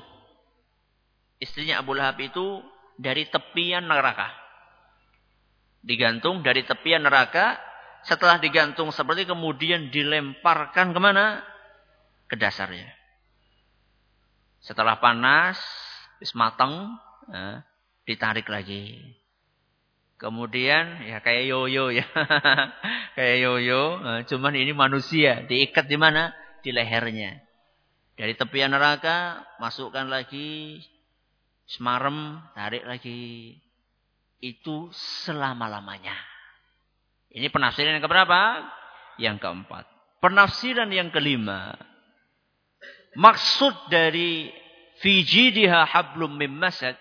[1.41, 2.61] Istrinya Abu Lahab itu
[2.93, 4.29] dari tepian neraka.
[5.81, 7.57] Digantung dari tepian neraka.
[8.05, 11.41] Setelah digantung seperti kemudian dilemparkan ke mana?
[12.29, 12.85] Ke dasarnya.
[14.61, 15.57] Setelah panas,
[16.37, 17.01] matang,
[17.33, 17.65] ya,
[18.05, 19.17] ditarik lagi.
[20.21, 22.05] Kemudian ya kayak yoyo ya.
[23.17, 26.29] kayak yoyo, nah, cuman ini manusia, diikat di mana?
[26.61, 27.41] Di lehernya.
[28.13, 30.77] Dari tepian neraka, masukkan lagi.
[31.65, 33.57] Semarem, tarik lagi.
[34.37, 34.93] Itu
[35.25, 36.13] selama-lamanya.
[37.33, 38.61] Ini penafsiran yang keberapa?
[39.17, 39.89] Yang keempat.
[40.21, 41.73] Penafsiran yang kelima.
[43.17, 44.53] Maksud dari
[45.01, 46.93] fijidiha hablum mim masad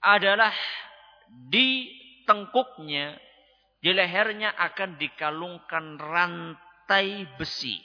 [0.00, 0.56] adalah
[1.28, 1.97] di
[2.28, 3.16] tengkuknya,
[3.80, 7.80] di lehernya akan dikalungkan rantai besi.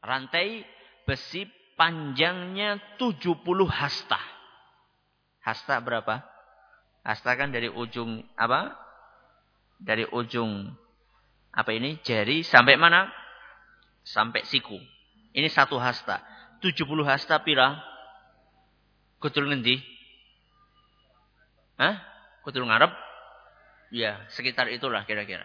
[0.00, 0.62] Rantai
[1.02, 4.22] besi panjangnya 70 hasta.
[5.42, 6.22] Hasta berapa?
[7.02, 8.76] Hasta kan dari ujung apa?
[9.80, 10.70] Dari ujung
[11.50, 11.98] apa ini?
[12.04, 13.10] Jari sampai mana?
[14.04, 14.76] Sampai siku.
[15.32, 16.20] Ini satu hasta.
[16.60, 17.80] 70 hasta pira?
[19.16, 19.80] Kutul ngendi?
[21.80, 21.96] Hah?
[22.40, 22.92] Kutul ngarep?
[23.90, 25.44] Ya, sekitar itulah kira-kira.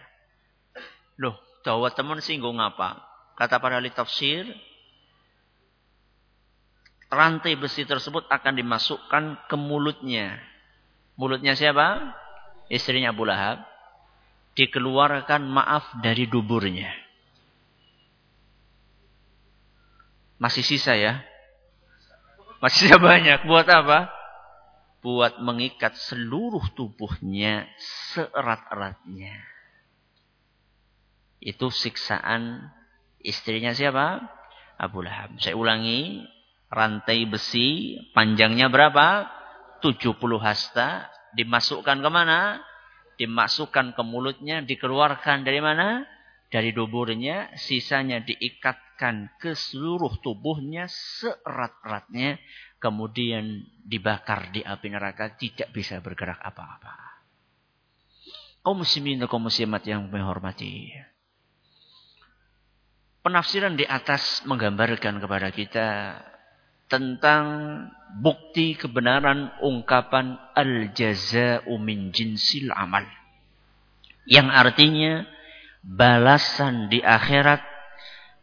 [1.18, 3.02] Loh, dawa teman singgung apa?
[3.36, 4.48] Kata para ahli tafsir,
[7.12, 10.40] rantai besi tersebut akan dimasukkan ke mulutnya.
[11.18, 12.16] Mulutnya siapa?
[12.72, 13.60] Istrinya Abu Lahab.
[14.56, 16.88] Dikeluarkan maaf dari duburnya.
[20.40, 21.20] Masih sisa ya?
[22.60, 23.44] Masih banyak.
[23.44, 24.15] Buat apa?
[25.06, 27.70] Buat mengikat seluruh tubuhnya
[28.10, 29.38] seerat-eratnya.
[31.38, 32.74] Itu siksaan
[33.26, 34.22] Istrinya siapa?
[34.78, 35.34] Abu Lahab.
[35.42, 36.22] Saya ulangi.
[36.70, 37.98] Rantai besi.
[38.14, 39.26] Panjangnya berapa?
[39.82, 41.10] 70 hasta.
[41.34, 42.62] Dimasukkan ke mana?
[43.18, 44.62] Dimasukkan ke mulutnya.
[44.62, 46.06] Dikeluarkan dari mana?
[46.54, 47.50] Dari duburnya.
[47.58, 50.86] Sisanya diikatkan ke seluruh tubuhnya.
[50.86, 52.38] Seerat-eratnya.
[52.86, 55.34] Kemudian dibakar di api neraka.
[55.34, 56.94] Tidak bisa bergerak apa-apa.
[58.62, 60.94] Kaum muslimin dan kaum muslimat yang menghormati
[63.26, 65.88] penafsiran di atas menggambarkan kepada kita
[66.86, 67.44] tentang
[68.22, 73.02] bukti kebenaran ungkapan al-jaza'u min jinsil amal.
[74.30, 75.12] Yang artinya
[75.82, 77.66] balasan di akhirat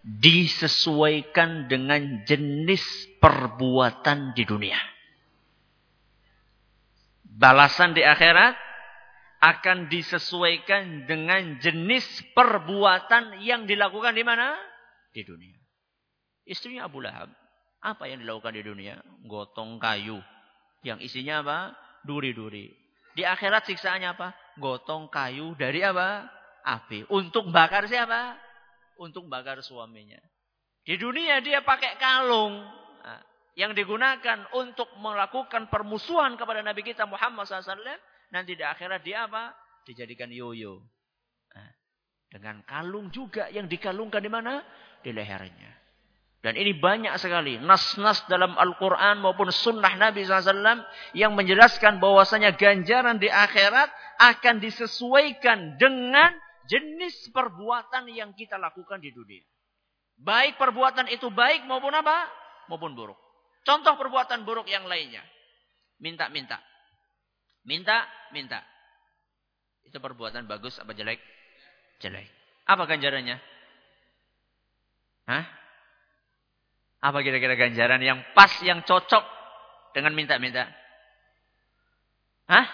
[0.03, 2.83] disesuaikan dengan jenis
[3.23, 4.79] perbuatan di dunia.
[7.23, 8.55] Balasan di akhirat
[9.43, 14.55] akan disesuaikan dengan jenis perbuatan yang dilakukan di mana?
[15.13, 15.55] di dunia.
[16.43, 17.29] Istrinya Abu Lahab
[17.79, 18.99] Apa yang dilakukan di dunia?
[19.27, 20.19] Gotong kayu.
[20.83, 21.57] Yang isinya apa?
[22.03, 22.71] Duri-duri.
[23.11, 24.31] Di akhirat siksaannya apa?
[24.55, 26.27] Gotong kayu dari apa?
[26.63, 27.07] Api.
[27.11, 28.39] Untuk bakar siapa?
[28.97, 30.19] Untuk bakar suaminya.
[30.83, 32.59] Di dunia dia pakai kalung.
[33.03, 33.21] Nah,
[33.55, 37.79] yang digunakan untuk melakukan permusuhan kepada Nabi kita Muhammad SAW.
[38.33, 39.53] Nanti di akhirat dia apa?
[39.87, 40.83] Dijadikan yoyo.
[41.53, 41.69] Nah,
[42.33, 44.59] dengan kalung juga yang dikalungkan di mana?
[45.05, 45.83] Di lehernya.
[46.43, 50.83] Dan ini banyak sekali nas-nas dalam Al-Quran maupun sunnah Nabi SAW
[51.15, 53.87] yang menjelaskan bahwasanya ganjaran di akhirat
[54.19, 56.35] akan disesuaikan dengan
[56.67, 59.43] jenis perbuatan yang kita lakukan di dunia.
[60.19, 62.29] Baik perbuatan itu baik maupun apa?
[62.71, 63.17] Maupun buruk.
[63.63, 65.23] Contoh perbuatan buruk yang lainnya.
[65.99, 66.59] Minta-minta.
[67.63, 68.59] Minta-minta.
[69.87, 71.19] Itu perbuatan bagus apa jelek?
[71.99, 72.27] Jelek.
[72.67, 73.39] Apa ganjarannya?
[75.27, 75.45] Hah?
[77.03, 79.23] Apa kira-kira ganjaran yang pas, yang cocok
[79.91, 80.71] dengan minta-minta?
[82.47, 82.67] Hah?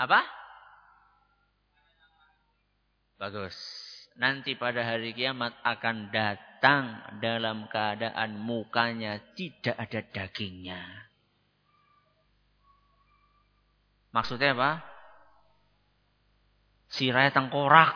[0.00, 0.39] Apa?
[3.20, 3.52] Bagus.
[4.16, 10.80] Nanti pada hari kiamat akan datang dalam keadaan mukanya tidak ada dagingnya.
[14.16, 14.70] Maksudnya apa?
[16.88, 17.92] Siraya tengkorak.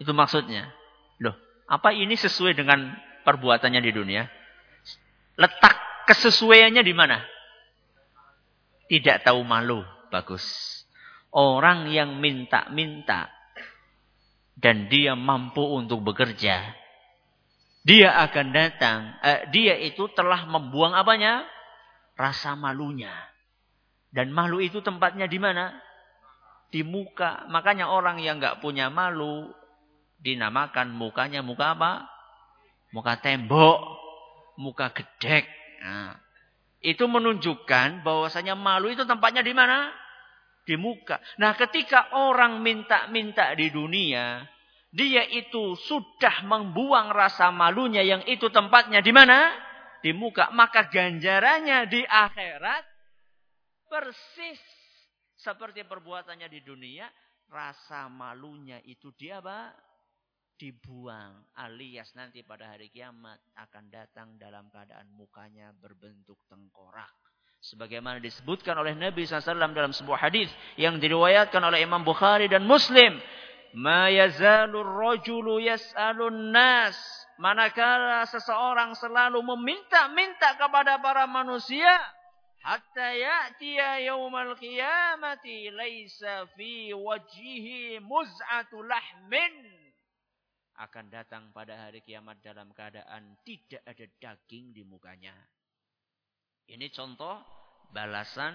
[0.00, 0.72] Itu maksudnya.
[1.20, 1.36] Loh,
[1.68, 2.88] apa ini sesuai dengan
[3.28, 4.24] perbuatannya di dunia?
[5.36, 7.20] Letak kesesuaiannya di mana?
[8.88, 9.84] Tidak tahu malu.
[10.08, 10.44] Bagus.
[11.32, 13.41] Orang yang minta-minta
[14.56, 16.72] dan dia mampu untuk bekerja,
[17.82, 19.18] dia akan datang.
[19.26, 21.42] Eh, dia itu telah membuang apanya?
[22.14, 23.10] Rasa malunya.
[24.12, 25.74] Dan malu itu tempatnya di mana?
[26.70, 27.48] Di muka.
[27.50, 29.50] Makanya orang yang nggak punya malu,
[30.22, 31.92] dinamakan mukanya muka apa?
[32.94, 33.80] Muka tembok,
[34.60, 35.48] muka gedek.
[35.82, 36.14] Nah,
[36.78, 39.90] itu menunjukkan bahwasanya malu itu tempatnya di mana?
[40.62, 41.18] Di muka.
[41.42, 44.46] Nah, ketika orang minta-minta di dunia,
[44.92, 49.50] dia itu sudah membuang rasa malunya yang itu tempatnya di mana?
[49.98, 50.54] Di muka.
[50.54, 52.84] Maka ganjarannya di akhirat
[53.90, 54.62] persis
[55.34, 57.10] seperti perbuatannya di dunia,
[57.50, 59.74] rasa malunya itu dia apa?
[60.62, 67.31] dibuang alias nanti pada hari kiamat akan datang dalam keadaan mukanya berbentuk tengkorak.
[67.62, 73.22] Sebagaimana disebutkan oleh Nabi SAW dalam sebuah hadis yang diriwayatkan oleh Imam Bukhari dan Muslim.
[73.78, 76.98] Ma yazalur rajulu yas'alun nas.
[77.38, 81.90] Manakala seseorang selalu meminta-minta kepada para manusia.
[82.66, 89.82] Hatta ya'tiya yawmal qiyamati laysa fi wajhihi muz'atu lahmin
[90.82, 95.34] akan datang pada hari kiamat dalam keadaan tidak ada daging di mukanya.
[96.70, 97.40] Ini contoh
[97.92, 98.54] balasan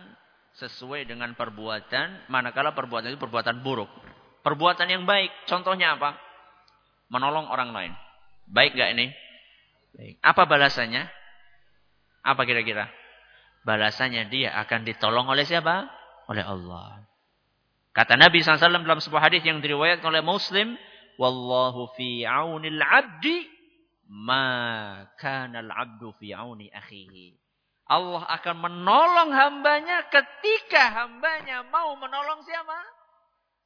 [0.58, 3.90] sesuai dengan perbuatan, manakala perbuatan itu perbuatan buruk.
[4.42, 6.18] Perbuatan yang baik, contohnya apa?
[7.14, 7.94] Menolong orang lain.
[8.48, 9.12] Baik gak ini?
[9.94, 10.16] Baik.
[10.24, 11.06] Apa balasannya?
[12.26, 12.90] Apa kira-kira?
[13.68, 15.88] Balasannya dia akan ditolong oleh siapa?
[16.32, 17.04] Oleh Allah.
[17.92, 20.78] Kata Nabi SAW dalam sebuah hadis yang diriwayatkan oleh Muslim,
[21.18, 23.42] wallahu fi aunil abdi
[24.08, 27.47] ma kana al abdu fi auni akhihi.
[27.88, 32.80] Allah akan menolong hambanya ketika hambanya mau menolong siapa?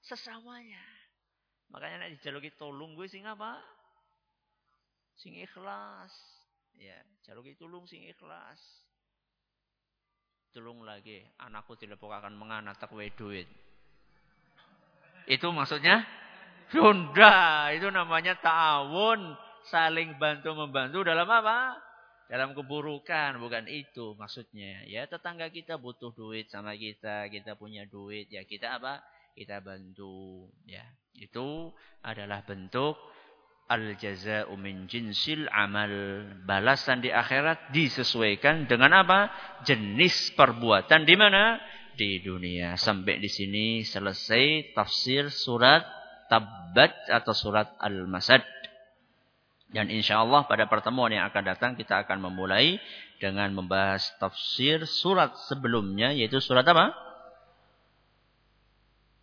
[0.06, 0.82] Sesamanya.
[1.74, 3.58] Makanya nanti jaluki tolong gue sing apa?
[5.18, 6.14] Sing ikhlas.
[6.78, 8.62] Ya, jaluki tolong sing ikhlas.
[10.54, 13.48] Tolong lagi, anakku tidak akan menganak tak duit.
[15.26, 16.04] Itu maksudnya
[16.72, 19.36] Sudah, itu namanya ta'awun.
[19.68, 21.76] Saling bantu-membantu dalam apa?
[22.32, 24.88] Dalam keburukan, bukan itu maksudnya.
[24.88, 29.04] Ya, tetangga kita butuh duit sama kita, kita punya duit, ya kita apa?
[29.36, 30.80] Kita bantu, ya.
[31.12, 32.96] Itu adalah bentuk
[33.68, 35.92] al-jaza'u min jinsil amal.
[36.48, 39.28] Balasan di akhirat disesuaikan dengan apa?
[39.68, 41.60] Jenis perbuatan di mana?
[42.00, 42.80] Di dunia.
[42.80, 45.84] Sampai di sini selesai tafsir surat
[46.32, 48.40] Tabbat atau surat Al-Masad.
[49.72, 52.76] Dan insya Allah pada pertemuan yang akan datang kita akan memulai
[53.24, 56.92] dengan membahas tafsir surat sebelumnya yaitu surat apa?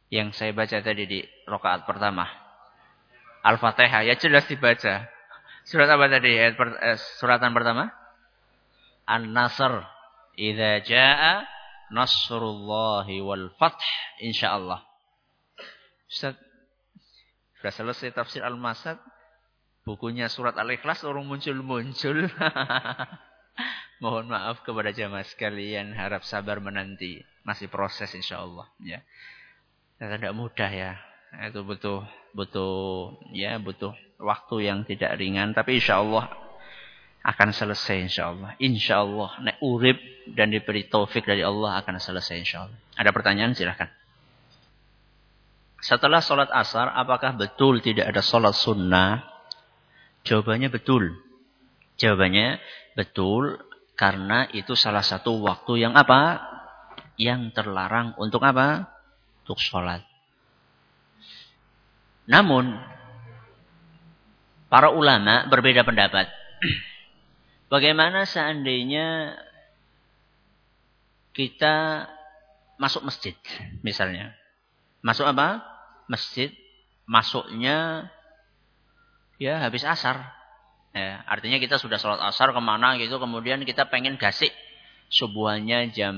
[0.09, 2.25] Yang saya baca tadi di rokaat pertama.
[3.45, 5.05] Al-Fatihah ya jelas dibaca.
[5.69, 6.33] Surat apa tadi?
[6.33, 6.57] Eh,
[7.21, 7.93] suratan pertama?
[9.05, 9.85] An-Nasr.
[10.39, 11.45] Idza jaa
[11.93, 13.85] nasrullahi wal fath
[14.25, 14.81] insyaallah.
[16.09, 16.41] Ustaz
[17.61, 18.97] sudah selesai tafsir Al-Masad.
[19.89, 22.29] Bukunya surat Al-Ikhlas orang muncul-muncul.
[24.05, 27.25] Mohon maaf kepada jamaah sekalian, harap sabar menanti.
[27.49, 28.69] Masih proses insya Allah.
[28.85, 29.01] Ya.
[29.97, 31.01] Tidak mudah ya.
[31.49, 32.05] Itu butuh
[32.37, 35.57] butuh ya butuh waktu yang tidak ringan.
[35.57, 36.31] Tapi insya Allah
[37.25, 38.55] akan selesai insya Allah.
[38.61, 39.35] Insya Allah.
[39.41, 39.99] Nek urip
[40.37, 42.79] dan diberi taufik dari Allah akan selesai insya Allah.
[42.95, 43.91] Ada pertanyaan silahkan.
[45.83, 49.38] Setelah sholat asar, apakah betul tidak ada sholat sunnah?
[50.27, 51.15] Jawabannya betul.
[51.99, 52.63] Jawabannya
[52.95, 53.59] betul
[53.99, 56.39] karena itu salah satu waktu yang apa?
[57.19, 58.87] Yang terlarang untuk apa?
[59.43, 60.07] Untuk sholat.
[62.31, 62.79] Namun,
[64.71, 66.31] para ulama berbeda pendapat.
[67.73, 69.35] Bagaimana seandainya
[71.35, 72.07] kita
[72.79, 73.35] masuk masjid,
[73.83, 74.31] misalnya.
[75.03, 75.67] Masuk apa?
[76.07, 76.55] Masjid.
[77.09, 78.07] Masuknya
[79.39, 80.35] ya habis asar.
[80.93, 84.51] Ya, artinya kita sudah sholat asar ke mana gitu, kemudian kita pengen gasik
[85.09, 86.17] subuhannya jam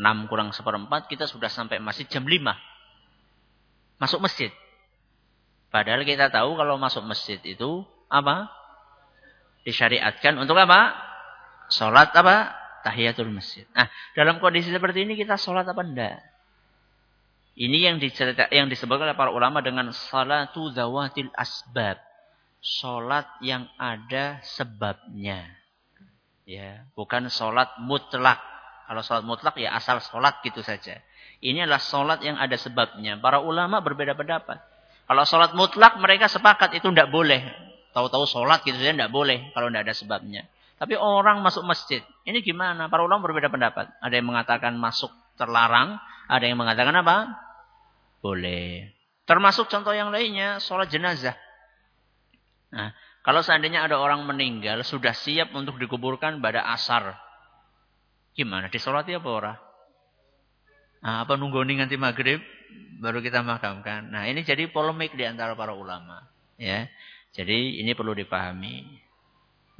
[0.00, 2.56] 6 kurang seperempat, kita sudah sampai masjid jam 5.
[4.00, 4.48] Masuk masjid.
[5.68, 8.48] Padahal kita tahu kalau masuk masjid itu apa?
[9.68, 10.96] Disyariatkan untuk apa?
[11.68, 12.56] Sholat apa?
[12.80, 13.68] Tahiyatul masjid.
[13.76, 16.29] Nah, dalam kondisi seperti ini kita sholat apa enggak?
[17.60, 22.00] Ini yang dicerita, yang disebutkan oleh para ulama dengan salatu zawatil asbab
[22.64, 25.44] sholat yang ada sebabnya.
[26.48, 28.40] Ya, bukan sholat mutlak.
[28.88, 31.04] Kalau sholat mutlak ya asal sholat gitu saja.
[31.44, 33.20] Ini adalah sholat yang ada sebabnya.
[33.20, 34.56] Para ulama berbeda pendapat.
[35.04, 37.44] Kalau sholat mutlak mereka sepakat itu tidak boleh.
[37.92, 40.42] Tahu-tahu sholat gitu saja tidak boleh kalau tidak ada sebabnya.
[40.80, 42.00] Tapi orang masuk masjid.
[42.24, 42.88] Ini gimana?
[42.88, 43.92] Para ulama berbeda pendapat.
[44.00, 46.00] Ada yang mengatakan masuk terlarang.
[46.24, 47.49] Ada yang mengatakan apa?
[48.20, 48.92] Boleh.
[49.24, 50.60] Termasuk contoh yang lainnya.
[50.60, 51.36] Sholat jenazah.
[52.70, 57.18] Nah, kalau seandainya ada orang meninggal, sudah siap untuk dikuburkan pada asar.
[58.32, 58.72] Gimana?
[58.72, 59.58] Disolati apa orang?
[61.00, 62.40] Nah, apa nunggu nanti maghrib
[63.00, 64.12] baru kita makamkan?
[64.12, 66.28] Nah, ini jadi polemik di antara para ulama.
[66.60, 66.92] Ya,
[67.32, 68.84] jadi ini perlu dipahami.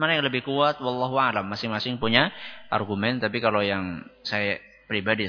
[0.01, 0.81] Mana yang lebih kuat?
[0.81, 1.45] Wallahu a'lam.
[1.45, 2.33] Masing-masing punya
[2.73, 3.21] argumen.
[3.21, 4.57] Tapi kalau yang saya
[4.89, 5.29] pribadi,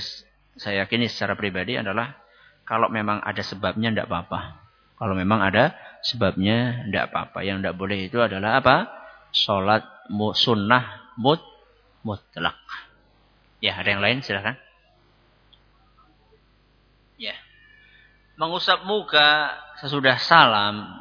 [0.56, 2.16] saya yakini secara pribadi adalah
[2.72, 4.64] kalau memang ada sebabnya tidak apa-apa.
[4.96, 5.76] Kalau memang ada
[6.08, 7.44] sebabnya tidak apa-apa.
[7.44, 8.88] Yang tidak boleh itu adalah apa?
[9.36, 9.84] Sholat
[10.40, 11.44] sunnah mut
[12.08, 12.56] mutlak.
[13.60, 14.56] Ya, ada yang lain silahkan.
[17.20, 17.36] Ya.
[18.40, 19.52] Mengusap muka
[19.84, 20.96] sesudah salam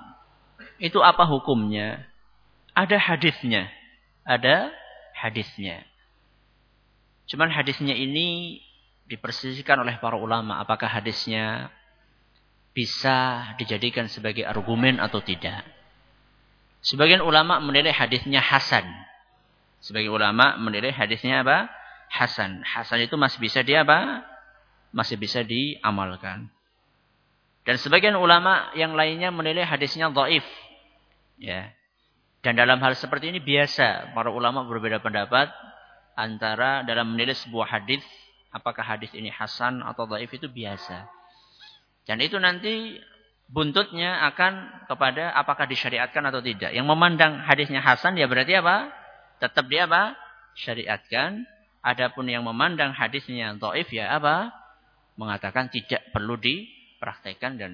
[0.83, 2.03] itu apa hukumnya?
[2.75, 3.71] Ada hadisnya.
[4.27, 4.75] Ada
[5.15, 5.87] hadisnya.
[7.31, 8.59] Cuman hadisnya ini
[9.11, 10.63] dipersisikan oleh para ulama.
[10.63, 11.75] Apakah hadisnya
[12.71, 15.67] bisa dijadikan sebagai argumen atau tidak.
[16.81, 18.87] Sebagian ulama menilai hadisnya hasan.
[19.83, 21.67] Sebagian ulama menilai hadisnya apa?
[22.09, 22.63] Hasan.
[22.63, 24.23] Hasan itu masih bisa dia apa?
[24.95, 26.47] Masih bisa diamalkan.
[27.67, 30.47] Dan sebagian ulama yang lainnya menilai hadisnya dhaif.
[31.37, 31.75] Ya.
[32.41, 35.53] Dan dalam hal seperti ini biasa para ulama berbeda pendapat
[36.17, 38.01] antara dalam menilai sebuah hadis
[38.51, 41.07] apakah hadis ini hasan atau dhaif itu biasa.
[42.07, 42.99] Dan itu nanti
[43.51, 46.71] buntutnya akan kepada apakah disyariatkan atau tidak.
[46.75, 48.91] Yang memandang hadisnya hasan ya berarti apa?
[49.43, 50.15] Tetap dia apa?
[50.59, 51.47] Syariatkan.
[51.81, 54.53] Adapun yang memandang hadisnya dhaif ya apa?
[55.17, 57.73] Mengatakan tidak perlu dipraktekkan dan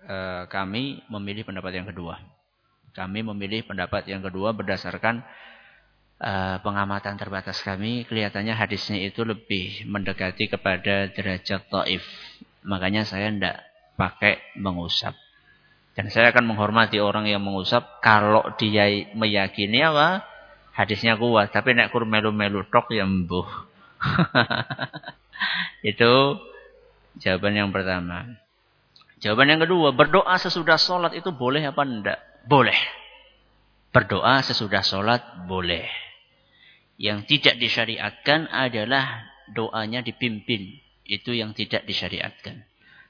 [0.00, 0.16] e,
[0.48, 2.16] kami memilih pendapat yang kedua.
[2.92, 5.24] Kami memilih pendapat yang kedua berdasarkan
[6.62, 12.06] pengamatan terbatas kami kelihatannya hadisnya itu lebih mendekati kepada derajat taif
[12.62, 13.58] Makanya saya tidak
[13.98, 15.14] pakai mengusap.
[15.92, 20.24] Dan saya akan menghormati orang yang mengusap kalau dia meyakini apa?
[20.72, 21.52] Hadisnya kuat.
[21.52, 23.50] Tapi nek kur melu-melu tok ya mbuh.
[25.90, 26.12] itu
[27.20, 28.24] jawaban yang pertama.
[29.20, 32.18] Jawaban yang kedua, berdoa sesudah sholat itu boleh apa enggak?
[32.48, 32.78] Boleh.
[33.92, 35.86] Berdoa sesudah sholat boleh.
[37.00, 42.64] Yang tidak disyariatkan adalah doanya dipimpin itu yang tidak disyariatkan.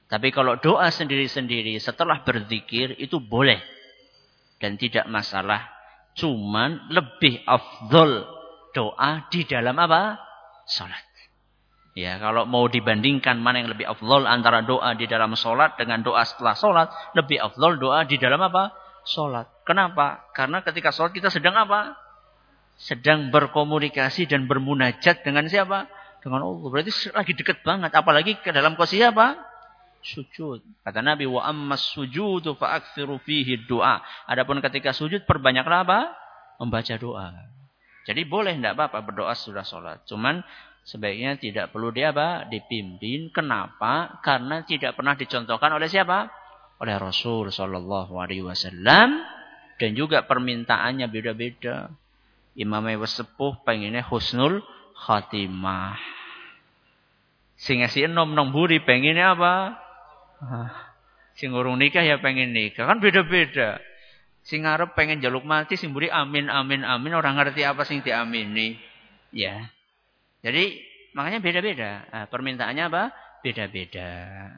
[0.08, 3.60] Tapi kalau doa sendiri-sendiri setelah berzikir itu boleh.
[4.60, 5.66] Dan tidak masalah.
[6.14, 8.22] Cuman lebih afdol
[8.76, 10.20] doa di dalam apa?
[10.68, 11.12] Salat.
[11.92, 16.24] Ya, kalau mau dibandingkan mana yang lebih afdol antara doa di dalam salat dengan doa
[16.24, 18.72] setelah salat, lebih afdol doa di dalam apa?
[19.04, 19.44] Salat.
[19.68, 20.24] Kenapa?
[20.32, 21.92] Karena ketika salat kita sedang apa?
[22.76, 25.86] Sedang berkomunikasi dan bermunajat dengan siapa?
[26.22, 26.68] dengan Allah.
[26.70, 27.90] Berarti lagi dekat banget.
[27.92, 29.50] Apalagi ke dalam posisi apa?
[30.02, 30.58] sujud.
[30.82, 34.02] Kata Nabi, wa ammas sujudu fa'akthiru fihi doa.
[34.26, 36.00] Adapun ketika sujud, perbanyaklah apa?
[36.58, 37.30] Membaca doa.
[38.02, 40.02] Jadi boleh tidak apa-apa berdoa sudah sholat.
[40.10, 40.42] Cuman
[40.82, 42.50] sebaiknya tidak perlu dia apa?
[42.50, 43.30] Dipimpin.
[43.30, 44.18] Kenapa?
[44.26, 46.26] Karena tidak pernah dicontohkan oleh siapa?
[46.82, 49.22] Oleh Rasul Shallallahu Alaihi Wasallam.
[49.78, 51.94] Dan juga permintaannya beda-beda.
[52.52, 54.60] Imam sepuh pengennya husnul
[54.92, 55.96] khatimah.
[57.56, 59.78] Sing ngasih enom nong buri pengennya apa?
[61.38, 62.84] Sing urung nikah ya pengen nikah.
[62.84, 63.80] Kan beda-beda.
[64.42, 64.66] Sing
[64.98, 67.12] pengen jaluk mati, sing buri amin, amin, amin.
[67.14, 68.74] Orang ngerti apa sing diamini.
[69.30, 69.70] Ya.
[70.42, 70.82] Jadi
[71.14, 71.90] makanya beda-beda.
[72.10, 73.14] Nah, permintaannya apa?
[73.46, 74.10] Beda-beda.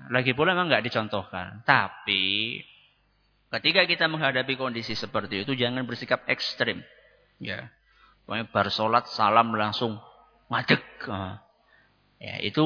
[0.09, 1.61] Lagi pula memang nggak dicontohkan.
[1.69, 2.59] Tapi
[3.53, 6.81] ketika kita menghadapi kondisi seperti itu jangan bersikap ekstrim.
[7.37, 7.69] Ya.
[8.25, 10.01] Pokoknya bar sholat salam langsung
[10.49, 10.81] ngadeg.
[12.17, 12.65] Ya, itu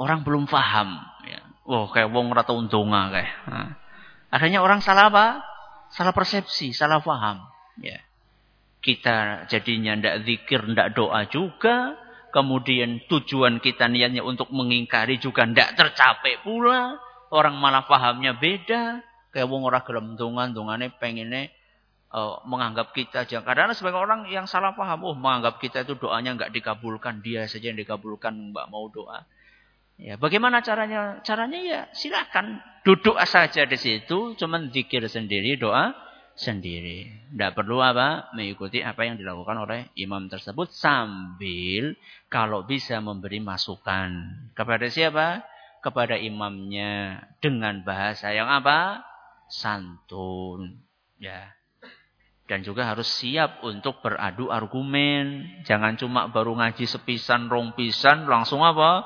[0.00, 0.96] orang belum paham.
[1.28, 1.44] Ya.
[1.68, 3.32] Wah, kayak wong rata untunga kayak.
[4.32, 5.44] Akhirnya orang salah apa?
[5.92, 7.44] Salah persepsi, salah paham.
[7.84, 8.00] Ya.
[8.80, 12.00] Kita jadinya ndak zikir, ndak doa juga.
[12.32, 16.96] Kemudian tujuan kita niatnya untuk mengingkari juga ndak tercapai pula.
[17.28, 19.04] Orang malah pahamnya beda.
[19.30, 21.52] Kayak wong ora gelem tungan, tungane pengennya
[22.14, 23.42] uh, menganggap kita aja.
[23.42, 27.74] Karena sebagai orang yang salah paham, oh menganggap kita itu doanya nggak dikabulkan, dia saja
[27.74, 29.26] yang dikabulkan, mbak mau doa.
[29.98, 31.22] Ya, bagaimana caranya?
[31.22, 35.94] Caranya ya silakan duduk saja di situ, cuman zikir sendiri, doa
[36.34, 37.30] sendiri.
[37.30, 38.30] Tidak perlu apa?
[38.34, 41.94] Mengikuti apa yang dilakukan oleh imam tersebut sambil
[42.26, 45.46] kalau bisa memberi masukan kepada siapa?
[45.78, 49.04] Kepada imamnya dengan bahasa yang apa?
[49.46, 50.82] Santun.
[51.22, 51.53] Ya,
[52.44, 55.48] dan juga harus siap untuk beradu argumen.
[55.64, 59.04] Jangan cuma baru ngaji sepisan, rompisan, langsung apa?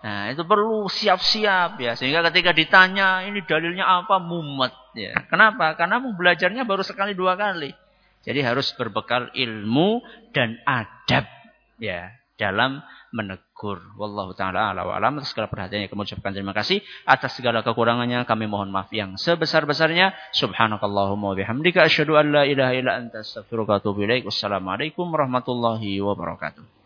[0.00, 1.92] Nah, itu perlu siap-siap ya.
[1.94, 4.18] Sehingga ketika ditanya, ini dalilnya apa?
[4.18, 4.74] Mumet.
[4.96, 5.14] Ya.
[5.30, 5.78] Kenapa?
[5.78, 7.70] Karena belajarnya baru sekali dua kali.
[8.26, 10.02] Jadi harus berbekal ilmu
[10.34, 11.24] dan adab.
[11.80, 12.80] Ya dalam
[13.60, 13.84] menegur.
[14.00, 18.48] Wallahu taala ala wa alam segala perhatiannya kami ucapkan terima kasih atas segala kekurangannya kami
[18.48, 20.16] mohon maaf yang sebesar-besarnya.
[20.32, 24.24] Subhanakallahumma bihamdika asyhadu an la ilaha illa anta ilaik.
[24.24, 26.79] Wassalamualaikum warahmatullahi wabarakatuh.